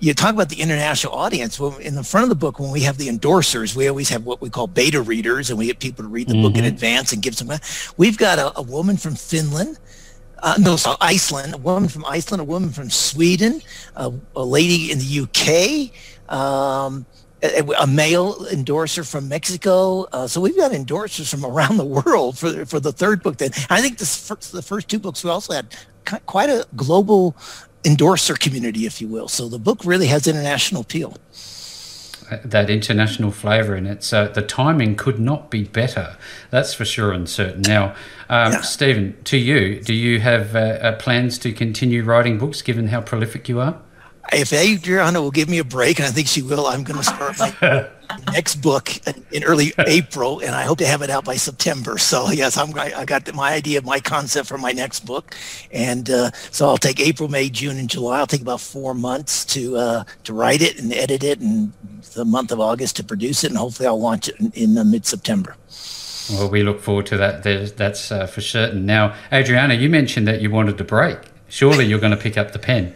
you 0.00 0.12
talk 0.12 0.34
about 0.34 0.50
the 0.50 0.60
international 0.60 1.14
audience. 1.14 1.58
Well, 1.58 1.76
in 1.78 1.94
the 1.94 2.04
front 2.04 2.24
of 2.24 2.28
the 2.28 2.34
book, 2.34 2.58
when 2.58 2.70
we 2.70 2.80
have 2.80 2.98
the 2.98 3.08
endorsers, 3.08 3.74
we 3.74 3.88
always 3.88 4.10
have 4.10 4.26
what 4.26 4.42
we 4.42 4.50
call 4.50 4.66
beta 4.66 5.00
readers, 5.00 5.48
and 5.48 5.58
we 5.58 5.66
get 5.66 5.78
people 5.78 6.04
to 6.04 6.08
read 6.08 6.28
the 6.28 6.34
mm-hmm. 6.34 6.42
book 6.42 6.54
in 6.56 6.64
mm-hmm. 6.64 6.74
advance 6.74 7.12
and 7.12 7.22
give 7.22 7.34
some. 7.34 7.50
We've 7.96 8.18
got 8.18 8.38
a, 8.38 8.58
a 8.58 8.62
woman 8.62 8.98
from 8.98 9.14
Finland 9.14 9.78
uh, 10.44 10.56
no, 10.58 10.76
so 10.76 10.94
Iceland, 11.00 11.54
a 11.54 11.56
woman 11.56 11.88
from 11.88 12.04
Iceland, 12.04 12.42
a 12.42 12.44
woman 12.44 12.68
from 12.68 12.90
Sweden, 12.90 13.62
a, 13.96 14.12
a 14.36 14.44
lady 14.44 14.92
in 14.92 14.98
the 14.98 15.20
UK, 15.22 16.30
um, 16.30 17.06
a, 17.42 17.66
a, 17.80 17.86
male 17.86 18.46
endorser 18.52 19.04
from 19.04 19.26
Mexico. 19.26 20.02
Uh, 20.12 20.26
so 20.26 20.42
we've 20.42 20.56
got 20.56 20.72
endorsers 20.72 21.30
from 21.30 21.46
around 21.46 21.78
the 21.78 21.84
world 21.84 22.36
for 22.36 22.66
for 22.66 22.78
the 22.78 22.92
third 22.92 23.22
book. 23.22 23.38
Then 23.38 23.52
I 23.70 23.80
think 23.80 23.96
this 23.96 24.28
first, 24.28 24.52
the 24.52 24.60
first 24.60 24.88
two 24.88 24.98
books 24.98 25.24
we 25.24 25.30
also 25.30 25.54
had 25.54 25.74
quite 26.26 26.50
a 26.50 26.66
global 26.76 27.34
endorser 27.86 28.34
community, 28.34 28.84
if 28.84 29.00
you 29.00 29.08
will. 29.08 29.28
So 29.28 29.48
the 29.48 29.58
book 29.58 29.80
really 29.86 30.08
has 30.08 30.26
international 30.26 30.82
appeal 30.82 31.16
that 32.44 32.70
international 32.70 33.30
flavour 33.30 33.76
in 33.76 33.86
it. 33.86 34.02
So 34.02 34.28
the 34.28 34.42
timing 34.42 34.96
could 34.96 35.18
not 35.18 35.50
be 35.50 35.64
better. 35.64 36.16
That's 36.50 36.74
for 36.74 36.84
sure 36.84 37.12
and 37.12 37.28
certain. 37.28 37.62
Now, 37.62 37.94
um, 38.28 38.52
yeah. 38.52 38.60
Steven, 38.62 39.16
to 39.24 39.36
you, 39.36 39.80
do 39.80 39.94
you 39.94 40.20
have 40.20 40.56
uh, 40.56 40.58
uh, 40.58 40.96
plans 40.96 41.38
to 41.38 41.52
continue 41.52 42.02
writing 42.02 42.38
books 42.38 42.62
given 42.62 42.88
how 42.88 43.00
prolific 43.00 43.48
you 43.48 43.60
are? 43.60 43.80
If 44.32 44.52
Adriana 44.52 45.20
will 45.20 45.30
give 45.30 45.48
me 45.48 45.58
a 45.58 45.64
break, 45.64 45.98
and 45.98 46.06
I 46.06 46.10
think 46.10 46.28
she 46.28 46.42
will, 46.42 46.66
I'm 46.66 46.84
going 46.84 46.98
to 46.98 47.04
start 47.04 47.38
my 47.38 47.88
next 48.32 48.56
book 48.56 48.90
in 49.32 49.44
early 49.44 49.72
April, 49.78 50.40
and 50.40 50.54
I 50.54 50.62
hope 50.62 50.78
to 50.78 50.86
have 50.86 51.02
it 51.02 51.10
out 51.10 51.24
by 51.24 51.36
September. 51.36 51.98
So 51.98 52.30
yes, 52.30 52.56
I'm 52.56 52.76
I 52.78 53.04
got 53.04 53.32
my 53.34 53.52
idea, 53.52 53.82
my 53.82 54.00
concept 54.00 54.48
for 54.48 54.58
my 54.58 54.72
next 54.72 55.00
book, 55.06 55.34
and 55.72 56.08
uh, 56.10 56.30
so 56.50 56.68
I'll 56.68 56.76
take 56.76 57.00
April, 57.00 57.28
May, 57.28 57.48
June, 57.48 57.78
and 57.78 57.88
July. 57.88 58.18
I'll 58.18 58.26
take 58.26 58.42
about 58.42 58.60
four 58.60 58.94
months 58.94 59.44
to 59.46 59.76
uh, 59.76 60.04
to 60.24 60.32
write 60.32 60.62
it 60.62 60.78
and 60.80 60.92
edit 60.92 61.22
it, 61.22 61.40
and 61.40 61.72
the 62.14 62.24
month 62.24 62.52
of 62.52 62.60
August 62.60 62.96
to 62.96 63.04
produce 63.04 63.44
it, 63.44 63.50
and 63.50 63.58
hopefully 63.58 63.86
I'll 63.86 64.00
launch 64.00 64.28
it 64.28 64.36
in, 64.40 64.52
in 64.54 64.78
uh, 64.78 64.84
mid 64.84 65.06
September. 65.06 65.56
Well, 66.30 66.48
we 66.48 66.62
look 66.62 66.80
forward 66.80 67.06
to 67.06 67.16
that. 67.18 67.42
that's 67.76 68.10
uh, 68.10 68.26
for 68.26 68.40
certain. 68.40 68.86
Now, 68.86 69.14
Adriana, 69.30 69.74
you 69.74 69.90
mentioned 69.90 70.26
that 70.26 70.40
you 70.40 70.50
wanted 70.50 70.78
to 70.78 70.84
break. 70.84 71.18
Surely 71.48 71.84
you're 71.84 71.98
going 71.98 72.16
to 72.16 72.16
pick 72.16 72.38
up 72.38 72.52
the 72.52 72.58
pen. 72.58 72.94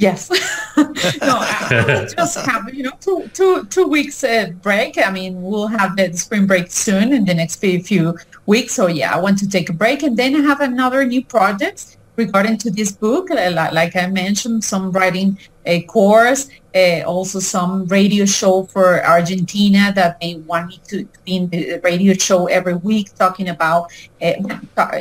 Yes. 0.00 0.30
no, 0.78 1.36
I, 1.44 2.06
just 2.16 2.38
have 2.46 2.72
you 2.72 2.84
know 2.84 2.92
two 3.00 3.28
two 3.34 3.66
two 3.66 3.86
weeks 3.86 4.24
uh, 4.24 4.50
break. 4.62 4.96
I 4.96 5.10
mean, 5.10 5.42
we'll 5.42 5.66
have 5.66 5.94
the 5.94 6.10
spring 6.16 6.46
break 6.46 6.70
soon 6.70 7.12
in 7.12 7.26
the 7.26 7.34
next 7.34 7.56
few 7.56 8.16
weeks. 8.46 8.72
So 8.72 8.86
yeah, 8.86 9.14
I 9.14 9.20
want 9.20 9.38
to 9.40 9.48
take 9.48 9.68
a 9.68 9.74
break, 9.74 10.02
and 10.02 10.16
then 10.16 10.34
I 10.34 10.40
have 10.40 10.62
another 10.62 11.04
new 11.04 11.22
project 11.22 11.98
regarding 12.16 12.56
to 12.64 12.70
this 12.70 12.92
book. 12.92 13.30
Uh, 13.30 13.50
like 13.72 13.94
I 13.94 14.06
mentioned, 14.06 14.64
some 14.64 14.90
writing 14.90 15.38
a 15.66 15.82
course, 15.82 16.48
uh, 16.74 17.02
also 17.04 17.38
some 17.38 17.84
radio 17.86 18.24
show 18.24 18.64
for 18.72 19.04
Argentina 19.04 19.92
that 19.94 20.18
they 20.20 20.36
want 20.46 20.68
me 20.68 20.80
to, 20.88 21.04
be 21.24 21.36
in 21.36 21.50
the 21.50 21.78
radio 21.84 22.14
show 22.14 22.46
every 22.46 22.76
week, 22.76 23.14
talking 23.16 23.48
about 23.50 23.92
uh, 24.22 24.32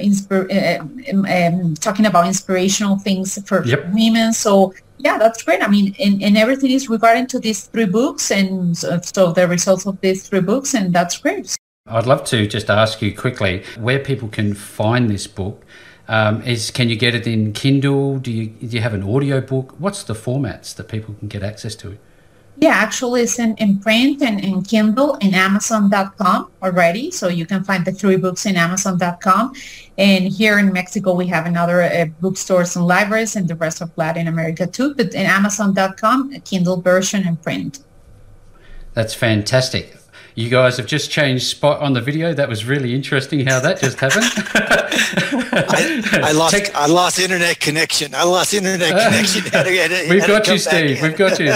inspir- 0.09 0.51
uh, 0.51 0.83
um, 1.11 1.25
um, 1.25 1.73
talking 1.75 2.05
about 2.05 2.27
inspirational 2.27 2.97
things 2.97 3.39
for 3.47 3.65
yep. 3.65 3.87
women. 3.93 4.33
So 4.33 4.73
yeah, 4.99 5.17
that's 5.17 5.43
great. 5.43 5.63
I 5.63 5.67
mean, 5.67 5.95
and, 5.99 6.21
and 6.21 6.37
everything 6.37 6.71
is 6.71 6.89
regarding 6.89 7.27
to 7.27 7.39
these 7.39 7.65
three 7.65 7.85
books, 7.85 8.31
and 8.31 8.77
so, 8.77 8.99
so 9.01 9.31
the 9.31 9.47
results 9.47 9.85
of 9.85 9.99
these 10.01 10.27
three 10.27 10.41
books, 10.41 10.73
and 10.73 10.93
that's 10.93 11.17
great. 11.17 11.55
I'd 11.87 12.05
love 12.05 12.23
to 12.25 12.47
just 12.47 12.69
ask 12.69 13.01
you 13.01 13.15
quickly 13.15 13.63
where 13.79 13.99
people 13.99 14.27
can 14.27 14.53
find 14.53 15.09
this 15.09 15.25
book. 15.25 15.65
Um, 16.07 16.41
is 16.41 16.71
can 16.71 16.89
you 16.89 16.95
get 16.95 17.15
it 17.15 17.27
in 17.27 17.53
Kindle? 17.53 18.19
Do 18.19 18.31
you 18.31 18.47
do 18.47 18.67
you 18.67 18.81
have 18.81 18.93
an 18.93 19.03
audio 19.03 19.41
book? 19.41 19.75
What's 19.77 20.03
the 20.03 20.13
formats 20.13 20.75
that 20.75 20.87
people 20.87 21.15
can 21.15 21.27
get 21.27 21.43
access 21.43 21.75
to? 21.75 21.97
Yeah, 22.61 22.71
actually 22.71 23.21
it's 23.21 23.39
in, 23.39 23.55
in 23.55 23.79
print 23.79 24.21
and 24.21 24.43
in 24.43 24.63
Kindle 24.63 25.17
and 25.21 25.33
Amazon.com 25.33 26.51
already. 26.61 27.09
So 27.09 27.29
you 27.29 27.45
can 27.45 27.63
find 27.63 27.85
the 27.85 27.93
three 27.93 28.17
books 28.17 28.45
in 28.45 28.57
Amazon.com. 28.57 29.53
And 29.97 30.25
here 30.25 30.59
in 30.59 30.73
Mexico, 30.73 31.13
we 31.13 31.27
have 31.27 31.45
another 31.45 31.83
uh, 31.83 32.05
bookstores 32.19 32.75
and 32.75 32.85
libraries 32.85 33.37
and 33.37 33.47
the 33.47 33.55
rest 33.55 33.81
of 33.81 33.97
Latin 33.97 34.27
America 34.27 34.67
too. 34.67 34.93
But 34.93 35.13
in 35.13 35.25
Amazon.com, 35.25 36.41
Kindle 36.41 36.81
version 36.81 37.25
and 37.25 37.41
print. 37.41 37.79
That's 38.93 39.13
fantastic. 39.13 39.98
You 40.35 40.49
guys 40.49 40.77
have 40.77 40.85
just 40.85 41.11
changed 41.11 41.45
spot 41.45 41.81
on 41.81 41.93
the 41.93 42.01
video. 42.01 42.33
That 42.33 42.47
was 42.47 42.65
really 42.65 42.93
interesting 42.95 43.45
how 43.45 43.59
that 43.59 43.79
just 43.79 43.99
happened. 43.99 44.25
I, 44.53 46.21
I, 46.29 46.31
lost 46.31 46.55
Tech- 46.55 46.75
I 46.75 46.85
lost 46.87 47.19
internet 47.19 47.59
connection. 47.59 48.15
I 48.15 48.23
lost 48.23 48.53
internet 48.53 48.89
connection. 48.89 49.43
We've 50.09 50.25
got 50.25 50.47
you, 50.47 50.57
Steve. 50.57 51.01
We've 51.01 51.17
got 51.17 51.39
you. 51.39 51.53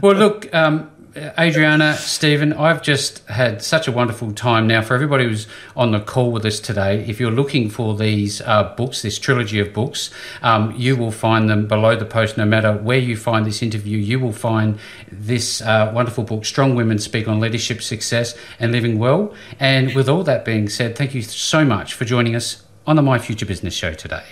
well, 0.00 0.14
look, 0.14 0.54
um, 0.54 0.91
Adriana, 1.14 1.94
Steven, 1.94 2.54
I've 2.54 2.82
just 2.82 3.26
had 3.28 3.62
such 3.62 3.86
a 3.86 3.92
wonderful 3.92 4.32
time. 4.32 4.66
Now, 4.66 4.80
for 4.80 4.94
everybody 4.94 5.24
who's 5.24 5.46
on 5.76 5.92
the 5.92 6.00
call 6.00 6.32
with 6.32 6.46
us 6.46 6.58
today, 6.58 7.04
if 7.06 7.20
you're 7.20 7.30
looking 7.30 7.68
for 7.68 7.94
these 7.94 8.40
uh, 8.40 8.74
books, 8.76 9.02
this 9.02 9.18
trilogy 9.18 9.58
of 9.60 9.74
books, 9.74 10.10
um, 10.40 10.74
you 10.74 10.96
will 10.96 11.10
find 11.10 11.50
them 11.50 11.66
below 11.66 11.96
the 11.96 12.06
post. 12.06 12.38
No 12.38 12.46
matter 12.46 12.72
where 12.72 12.98
you 12.98 13.16
find 13.16 13.44
this 13.44 13.62
interview, 13.62 13.98
you 13.98 14.20
will 14.20 14.32
find 14.32 14.78
this 15.10 15.60
uh, 15.60 15.92
wonderful 15.94 16.24
book, 16.24 16.46
Strong 16.46 16.76
Women 16.76 16.98
Speak 16.98 17.28
on 17.28 17.40
Leadership, 17.40 17.82
Success, 17.82 18.34
and 18.58 18.72
Living 18.72 18.98
Well. 18.98 19.34
And 19.60 19.94
with 19.94 20.08
all 20.08 20.22
that 20.24 20.46
being 20.46 20.68
said, 20.70 20.96
thank 20.96 21.14
you 21.14 21.20
so 21.20 21.62
much 21.62 21.92
for 21.92 22.06
joining 22.06 22.34
us 22.34 22.62
on 22.86 22.96
the 22.96 23.02
My 23.02 23.18
Future 23.18 23.46
Business 23.46 23.74
Show 23.74 23.92
today. 23.92 24.24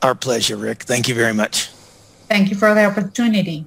Our 0.00 0.14
pleasure, 0.14 0.56
Rick. 0.56 0.84
Thank 0.84 1.08
you 1.08 1.14
very 1.14 1.34
much. 1.34 1.66
Thank 2.28 2.50
you 2.50 2.56
for 2.56 2.72
the 2.72 2.84
opportunity. 2.84 3.66